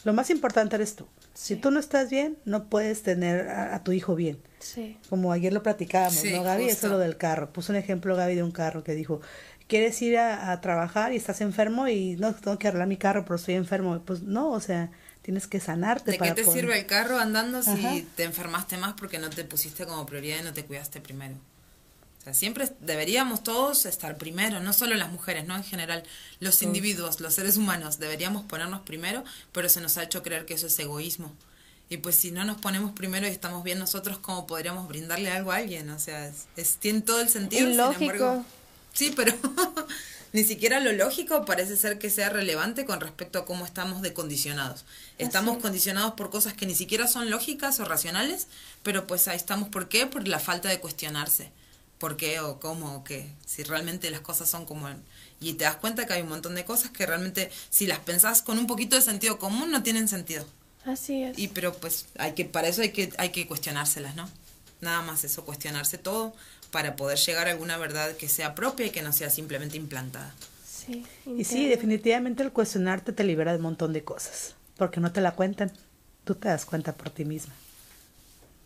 [0.04, 1.06] Lo más importante eres tú.
[1.34, 4.38] Si tú no estás bien, no puedes tener a, a tu hijo bien.
[4.60, 4.98] Sí.
[5.08, 6.64] Como ayer lo platicábamos, Sí, ¿no, Gaby?
[6.66, 7.52] Eso es lo del carro.
[7.52, 9.20] Puso un ejemplo, Gaby, de un carro que dijo,
[9.68, 13.24] ¿quieres ir a, a trabajar y estás enfermo y no, tengo que arreglar mi carro,
[13.24, 14.00] pero estoy enfermo?
[14.04, 14.90] Pues no, o sea,
[15.22, 17.94] tienes que sanarte ¿De para qué te poder- sirve el carro andando si Ajá.
[18.16, 21.36] te enfermaste más porque no te pusiste como prioridad y no te cuidaste primero?
[22.20, 26.02] O sea, siempre deberíamos todos estar primero, no solo las mujeres, no en general,
[26.38, 30.54] los individuos, los seres humanos, deberíamos ponernos primero, pero se nos ha hecho creer que
[30.54, 31.32] eso es egoísmo.
[31.88, 35.50] Y pues si no nos ponemos primero y estamos bien nosotros, ¿cómo podríamos brindarle algo
[35.50, 35.88] a alguien?
[35.90, 37.62] O sea, es, es- tiene todo el sentido.
[37.64, 38.02] sin Ilógico.
[38.12, 38.44] embargo-
[38.92, 39.34] sí, pero
[40.32, 44.84] ni siquiera lo lógico parece ser que sea relevante con respecto a cómo estamos decondicionados.
[45.18, 45.62] Estamos es.
[45.62, 48.46] condicionados por cosas que ni siquiera son lógicas o racionales,
[48.84, 49.68] pero pues ahí estamos.
[49.70, 50.06] ¿Por qué?
[50.06, 51.50] Por la falta de cuestionarse.
[52.00, 53.30] ¿Por qué o cómo o qué?
[53.46, 54.88] Si realmente las cosas son como...
[55.38, 58.42] Y te das cuenta que hay un montón de cosas que realmente, si las pensás
[58.42, 60.46] con un poquito de sentido común, no tienen sentido.
[60.86, 61.38] Así es.
[61.38, 64.28] Y pero pues hay que para eso hay que hay que cuestionárselas, ¿no?
[64.80, 66.34] Nada más eso, cuestionarse todo
[66.70, 70.34] para poder llegar a alguna verdad que sea propia y que no sea simplemente implantada.
[70.66, 71.04] Sí.
[71.26, 75.20] Y sí, definitivamente el cuestionarte te libera de un montón de cosas, porque no te
[75.20, 75.70] la cuentan,
[76.24, 77.52] tú te das cuenta por ti misma.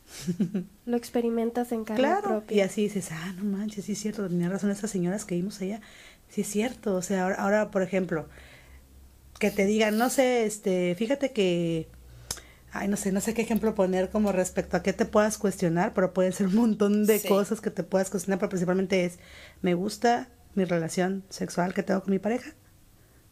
[0.87, 2.57] Lo experimentas en carne Claro, propia.
[2.57, 5.61] y así dices, ah, no manches, sí es cierto, tenía razón esas señoras que vimos
[5.61, 5.81] allá,
[6.29, 8.27] sí es cierto, o sea, ahora, ahora, por ejemplo,
[9.39, 11.89] que te digan, no sé, este, fíjate que,
[12.73, 15.93] ay, no sé, no sé qué ejemplo poner como respecto a qué te puedas cuestionar,
[15.95, 17.29] pero pueden ser un montón de Sí.
[17.29, 19.19] cosas que te puedas cuestionar, pero principalmente es,
[19.63, 22.53] ¿me gusta mi relación sexual que tengo con mi pareja?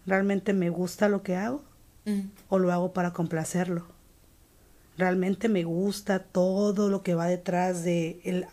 [0.06, 1.62] ¿Realmente me gusta lo que hago?
[2.04, 2.22] Mm.
[2.48, 3.86] ¿O lo hago para complacerlo?
[4.96, 8.46] Realmente me gusta todo lo que va detrás de el,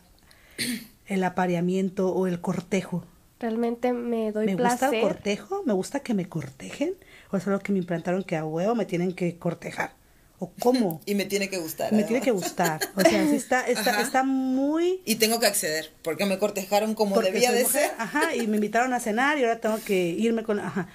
[1.08, 3.04] el apareamiento o el cortejo.
[3.40, 4.96] Realmente me doy ¿Me gusta placer.
[4.96, 5.64] el cortejo?
[5.66, 6.96] ¿Me gusta que me cortejen?
[7.32, 9.94] ¿O es algo que me implantaron que a huevo me tienen que cortejar?
[10.40, 11.02] ¿O cómo?
[11.06, 11.92] Y me tiene que gustar.
[11.94, 12.82] me tiene que gustar.
[12.96, 15.02] O sea, sí está, está, está muy...
[15.06, 17.96] Y tengo que acceder, porque me cortejaron como porque debía de mujer, ser.
[17.98, 20.60] Ajá, y me invitaron a cenar y ahora tengo que irme con...
[20.60, 20.90] Ajá.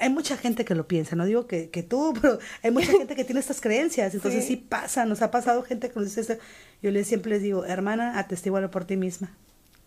[0.00, 3.14] Hay mucha gente que lo piensa, no digo que, que tú, pero hay mucha gente
[3.14, 4.56] que tiene estas creencias, entonces sí, Sí.
[4.56, 6.34] pasa, nos ha pasado gente que nos dice esto.
[6.82, 9.36] Yo les siempre les digo, hermana, atestígualo por ti misma.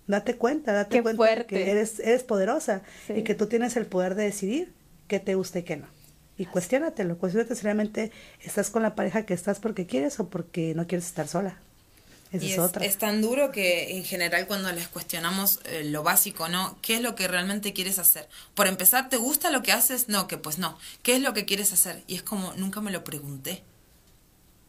[0.08, 1.46] Date cuenta, date Qué cuenta fuerte.
[1.48, 3.14] que eres, eres poderosa Sí.
[3.18, 4.74] y que tú tienes el poder de decidir
[5.08, 5.88] qué te gusta y qué no.
[6.38, 8.12] Y cuestiónatelo, cuestiónate si realmente
[8.42, 11.58] estás con la pareja que estás porque quieres o porque no quieres estar sola.
[12.34, 12.86] Esa Y es, es, otra.
[12.86, 16.78] es tan duro que en general cuando les cuestionamos eh, lo básico, ¿no?
[16.82, 18.28] ¿Qué es lo que realmente quieres hacer?
[18.56, 20.10] Por empezar, ¿te gusta lo que haces?
[20.10, 20.78] No, que pues no.
[21.04, 22.04] ¿Qué es lo que quieres hacer?
[22.08, 23.64] Y es como, nunca me lo pregunté.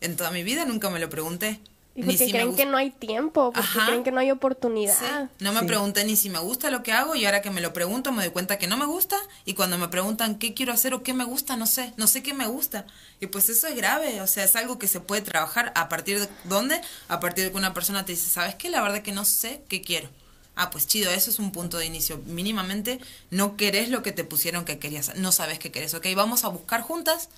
[0.00, 1.60] En toda mi vida nunca me lo pregunté.
[1.96, 3.86] Y porque si creen que no hay tiempo, porque Ajá.
[3.86, 5.30] creen que no hay oportunidad.
[5.38, 5.66] No me Sí.
[5.66, 8.24] pregunté ni si me gusta lo que hago y ahora que me lo pregunto me
[8.24, 11.14] doy cuenta que no me gusta y cuando me preguntan qué quiero hacer o qué
[11.14, 12.84] me gusta, no sé, no sé qué me gusta.
[13.20, 16.18] Y pues eso es grave, o sea, es algo que se puede trabajar a partir
[16.18, 16.80] de dónde?
[17.06, 18.70] A partir de que una persona te dice, ¿sabes qué?
[18.70, 20.08] La verdad que no sé qué quiero.
[20.56, 22.18] Ah, pues chido, eso es un punto de inicio.
[22.26, 22.98] Mínimamente
[23.30, 25.94] no querés lo que te pusieron que querías, no sabes qué querés.
[25.94, 27.28] Ok, vamos a buscar juntas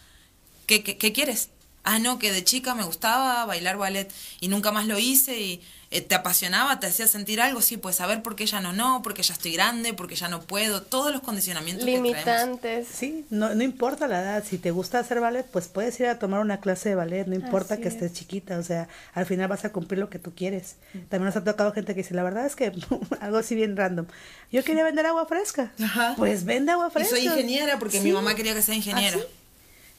[0.67, 1.51] ¿Qué, qué, qué quieres?
[1.89, 5.63] Ah, no, que de chica me gustaba bailar ballet y nunca más lo hice y
[5.93, 8.73] eh, te apasionaba, te hacía sentir algo, sí, pues a ver por qué ya no,
[8.73, 12.11] no, porque ya estoy grande, porque ya no puedo, todos los condicionamientos que traemos.
[12.11, 12.89] Limitantes.
[12.93, 16.19] Sí, no, no importa la edad, si te gusta hacer ballet, pues puedes ir a
[16.19, 17.95] tomar una clase de ballet, no importa Así que es.
[17.95, 20.75] estés chiquita, o sea, al final vas a cumplir lo que tú quieres.
[21.09, 22.73] También nos ha tocado gente que dice, la verdad es que
[23.21, 24.07] algo así bien random,
[24.51, 26.15] yo quería vender agua fresca, Ajá.
[26.17, 27.11] pues vende agua Y fresca.
[27.15, 29.17] soy ingeniera porque mi mamá quería que sea ingeniera.
[29.17, 29.27] ¿Ah, sí?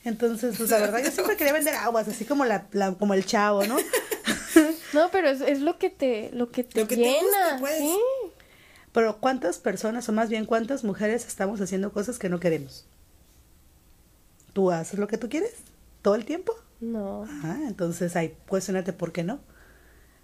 [0.07, 3.25] Entonces, pues la verdad, yo siempre quería vender aguas, así como la, la- como el
[3.25, 3.75] chavo, ¿no?
[4.93, 7.19] No, pero es, es lo que te, lo que te Lo que te llena.
[7.21, 7.77] gusta, pues.
[7.77, 7.97] ¿sí?
[8.93, 12.85] Pero ¿cuántas personas, o más bien cuántas mujeres estamos haciendo cosas que no queremos?
[14.53, 15.53] ¿Tú haces lo que tú quieres?
[16.01, 16.53] ¿Todo el tiempo?
[16.79, 17.23] No.
[17.23, 19.39] Ajá, entonces ahí cuestionate por qué no.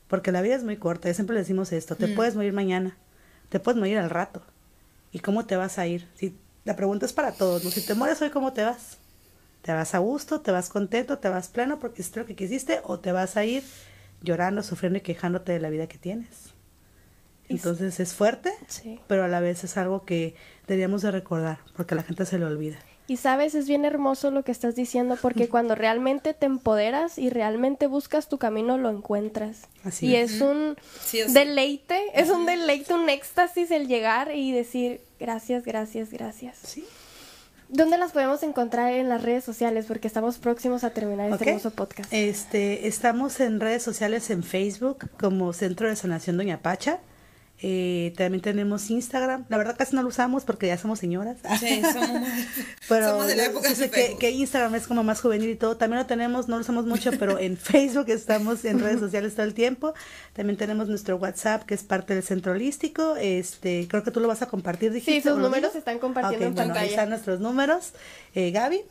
[0.08, 2.16] porque la vida es muy corta, y siempre le decimos esto, te Mm.
[2.16, 2.96] puedes morir mañana,
[3.50, 4.44] te puedes morir al rato.
[5.12, 6.08] ¿Y cómo te vas a ir?
[6.16, 7.72] Si, la pregunta es para todos, ¿no?
[7.72, 8.98] Si te mueres hoy, ¿cómo te vas?
[9.64, 12.82] ¿Te vas a gusto, te vas contento, te vas pleno porque es lo que quisiste
[12.84, 13.64] o te vas a ir
[14.22, 16.54] llorando, sufriendo y quejándote de la vida que tienes?
[17.50, 19.00] Entonces es fuerte, Sí.
[19.08, 20.36] pero a la vez es algo que
[20.68, 22.78] deberíamos de recordar porque a la gente se le olvida.
[23.06, 27.30] Y sabes, es bien hermoso lo que estás diciendo porque cuando realmente te empoderas y
[27.30, 29.68] realmente buscas tu camino, lo encuentras.
[29.84, 30.34] Así y es.
[30.36, 36.12] es un Sí deleite, es un deleite, un éxtasis el llegar y decir gracias, gracias,
[36.12, 36.58] gracias.
[36.64, 36.86] Sí.
[37.70, 39.86] ¿Dónde las podemos encontrar en las redes sociales?
[39.88, 41.48] Porque estamos próximos a terminar este Ok.
[41.48, 42.14] hermoso podcast.
[42.14, 47.00] Este, estamos en redes sociales en Facebook como Centro de Sanación Doña Pacha.
[47.66, 49.46] Eh, también tenemos Instagram.
[49.48, 51.38] La verdad casi no lo usamos porque ya somos señoras.
[51.62, 52.22] Sí, somos,
[52.90, 55.78] Pero somos de la época de que, que Instagram es como más juvenil y todo.
[55.78, 59.46] También lo tenemos, no lo usamos mucho, pero en Facebook estamos en redes sociales todo
[59.46, 59.94] el tiempo.
[60.34, 63.16] También tenemos nuestro WhatsApp, que es parte del centro holístico.
[63.16, 65.22] Este, creo que tú lo vas a compartir, dijiste.
[65.22, 66.90] Sí, sus ¿o lo números se están compartiendo Ok, en bueno, ahí pantalla.
[66.90, 67.94] están nuestros números.
[68.36, 68.82] Eh, Gaby.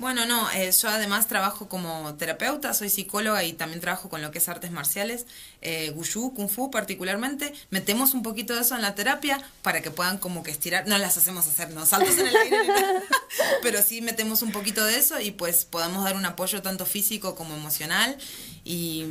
[0.00, 4.30] Bueno, no, eh, yo además trabajo como terapeuta, soy psicóloga y también trabajo con lo
[4.30, 5.26] que es artes marciales,
[5.60, 7.52] eh, Wushu, Kung Fu particularmente.
[7.68, 10.96] Metemos un poquito de eso en la terapia para que puedan como que estirar, no
[10.96, 12.56] las hacemos hacer, no saltos en el aire,
[13.62, 17.34] pero sí metemos un poquito de eso y pues podamos dar un apoyo tanto físico
[17.34, 18.16] como emocional.
[18.64, 19.04] Y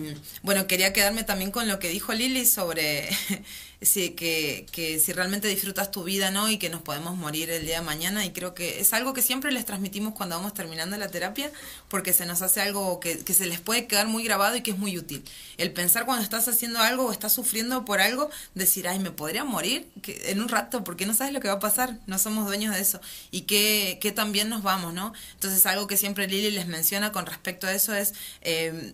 [0.43, 3.09] bueno, quería quedarme también con lo que dijo Lili sobre
[3.81, 6.49] si, que, que si realmente disfrutas tu vida, ¿no?
[6.49, 8.25] Y que nos podemos morir el día de mañana.
[8.25, 11.51] Y creo que es algo que siempre les transmitimos cuando vamos terminando la terapia,
[11.87, 14.71] porque se nos hace algo que, que se les puede quedar muy grabado y que
[14.71, 15.23] es muy útil.
[15.57, 19.43] El pensar cuando estás haciendo algo o estás sufriendo por algo, decir, ay, me podría
[19.43, 22.75] morir en un rato, porque no sabes lo que va a pasar, no somos dueños
[22.75, 22.99] de eso.
[23.31, 25.13] Y que, que también nos vamos, ¿no?
[25.33, 28.13] Entonces, algo que siempre Lili les menciona con respecto a eso es...
[28.41, 28.93] Eh,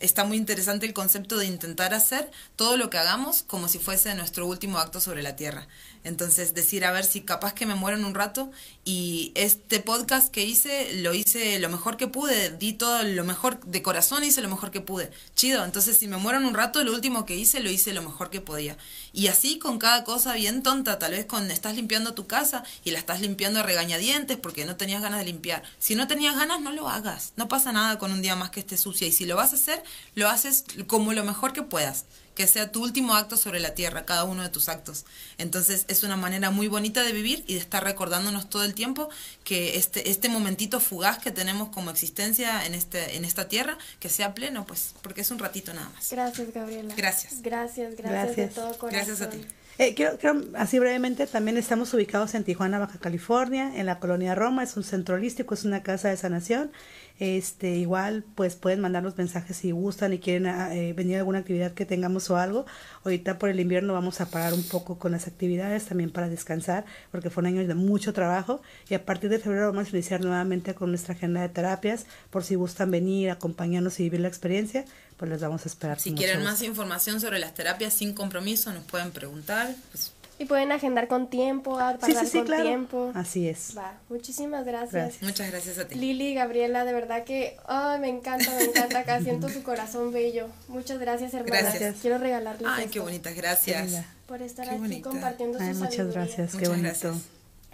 [0.00, 4.14] está muy interesante el concepto de intentar hacer todo lo que hagamos como si fuese
[4.14, 5.66] nuestro último acto sobre la tierra.
[6.06, 8.52] Entonces, decir, a ver si capaz que me muero un rato
[8.84, 13.58] y este podcast que hice, lo hice lo mejor que pude, di todo lo mejor
[13.64, 15.10] de corazón, hice lo mejor que pude.
[15.34, 18.30] Chido, entonces si me muero un rato, lo último que hice, lo hice lo mejor
[18.30, 18.78] que podía.
[19.12, 22.92] Y así con cada cosa bien tonta, tal vez cuando estás limpiando tu casa y
[22.92, 25.64] la estás limpiando a regañadientes porque no tenías ganas de limpiar.
[25.80, 27.32] Si no tenías ganas, no lo hagas.
[27.34, 29.08] No pasa nada con un día más que esté sucia.
[29.08, 29.82] Y si lo vas a hacer,
[30.14, 32.04] lo haces como lo mejor que puedas
[32.36, 35.04] que sea tu último acto sobre la tierra, cada uno de tus actos.
[35.38, 39.08] Entonces es una manera muy bonita de vivir y de estar recordándonos todo el tiempo
[39.42, 44.08] que este, este momentito fugaz que tenemos como existencia en, este, en esta tierra, que
[44.08, 46.10] sea pleno, pues, porque es un ratito nada más.
[46.10, 46.94] Gracias, Gabriela.
[46.94, 47.42] Gracias.
[47.42, 48.36] Gracias, gracias, Gracias.
[48.36, 48.90] de todo corazón.
[48.90, 49.44] Gracias a ti.
[49.78, 54.34] Eh, quiero, quiero, así brevemente, también estamos ubicados en Tijuana, Baja California, en la colonia
[54.34, 56.70] Roma, es un centro holístico, es una casa de sanación.
[57.18, 61.38] Este, igual, pues pueden mandarnos mensajes si gustan y quieren ah, eh, venir a alguna
[61.38, 62.66] actividad que tengamos o algo.
[63.04, 66.84] Ahorita por el invierno vamos a parar un poco con las actividades también para descansar,
[67.10, 68.60] porque fue un año de mucho trabajo.
[68.90, 72.44] Y a partir de febrero vamos a iniciar nuevamente con nuestra agenda de terapias, por
[72.44, 74.84] si gustan venir, acompañarnos y vivir la experiencia,
[75.16, 75.98] pues les vamos a esperar.
[75.98, 79.74] Si quieren más información sobre las terapias sin compromiso, nos pueden preguntar.
[79.90, 82.64] Pues, Y pueden agendar con tiempo, apartar Sí, sí, sí, con claro.
[82.64, 83.10] tiempo.
[83.14, 83.72] Así es.
[83.76, 84.92] Va, muchísimas gracias.
[84.92, 85.22] Gracias.
[85.22, 85.94] muchas gracias a ti.
[85.94, 90.48] Lili, Gabriela, de verdad que ay, me encanta, me encanta acá, siento su corazón bello.
[90.68, 91.62] Muchas gracias, hermanas.
[91.62, 91.96] Gracias.
[92.02, 94.04] Quiero regalarles Ay, esto qué bonitas, gracias.
[94.26, 95.08] por estar qué aquí bonita.
[95.08, 96.20] compartiendo Ay, su muchas sabiduría.
[96.26, 96.88] gracias, qué Muchas bonito.
[97.08, 97.22] gracias.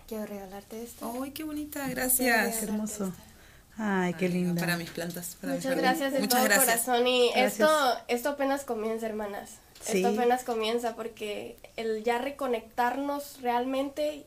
[0.06, 1.12] Quiero regalarte esto.
[1.22, 2.18] Ay, qué bonita, gracias.
[2.36, 3.04] regalarte hermoso.
[3.06, 3.16] esto.
[3.78, 4.60] Ay, qué linda.
[4.60, 5.36] Para mis plantas.
[5.40, 6.82] Para mi Muchas gracias de Muchas todo gracias.
[6.82, 7.52] corazón y Gracias.
[7.54, 7.68] esto
[8.06, 9.50] esto apenas comienza, hermanas.
[9.83, 9.99] Sí.
[9.99, 14.24] Esto apenas comienza porque el ya reconectarnos realmente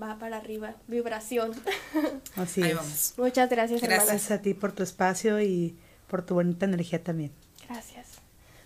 [0.00, 1.52] va para arriba, vibración.
[2.36, 2.76] Así Ahí es.
[2.76, 3.14] vamos.
[3.16, 4.06] Muchas gracias, hermanas.
[4.06, 5.76] Gracias a ti por tu espacio y
[6.08, 7.32] por tu bonita energía también.
[7.68, 8.06] Gracias.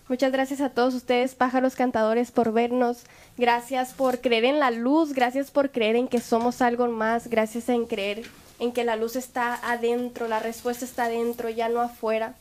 [0.09, 3.05] Muchas gracias a todos ustedes, pájaros cantadores, por vernos.
[3.39, 7.69] Gracias por creer en la luz, gracias por creer en que somos algo más, gracias
[7.69, 8.25] en creer
[8.59, 12.35] en que la luz está adentro, la respuesta está adentro, ya no afuera.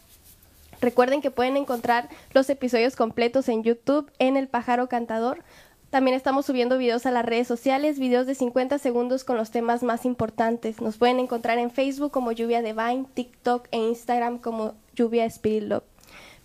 [0.82, 5.43] Recuerden que pueden encontrar los episodios completos en YouTube en El Pájaro Cantador.
[5.91, 9.84] También estamos subiendo videos a las redes sociales, videos de 50 segundos con los temas
[9.84, 10.82] más importantes.
[10.82, 15.84] Nos pueden encontrar en Facebook como Lluvia Divine, TikTok e Instagram como Lluvia Spirit Love.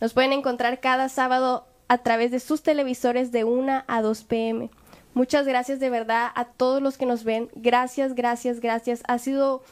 [0.01, 4.70] Nos pueden encontrar cada sábado a través de sus televisores de 1 a 2 pm.
[5.14, 7.49] Muchas gracias de verdad a todos los que nos ven.
[7.55, 9.03] Gracias, gracias, gracias.
[9.09, 9.62] Ha sido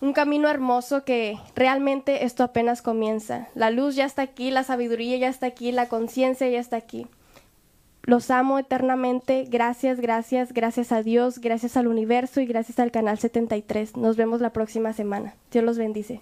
[0.00, 3.48] un camino hermoso que realmente esto apenas comienza.
[3.54, 7.06] La luz ya está aquí, la sabiduría ya está aquí, la conciencia ya está aquí.
[8.02, 9.44] Los amo eternamente.
[9.48, 13.96] Gracias, gracias, gracias a Dios, gracias al universo y gracias al canal 73.
[13.96, 15.34] Nos vemos la próxima semana.
[15.50, 16.20] Dios los bendice.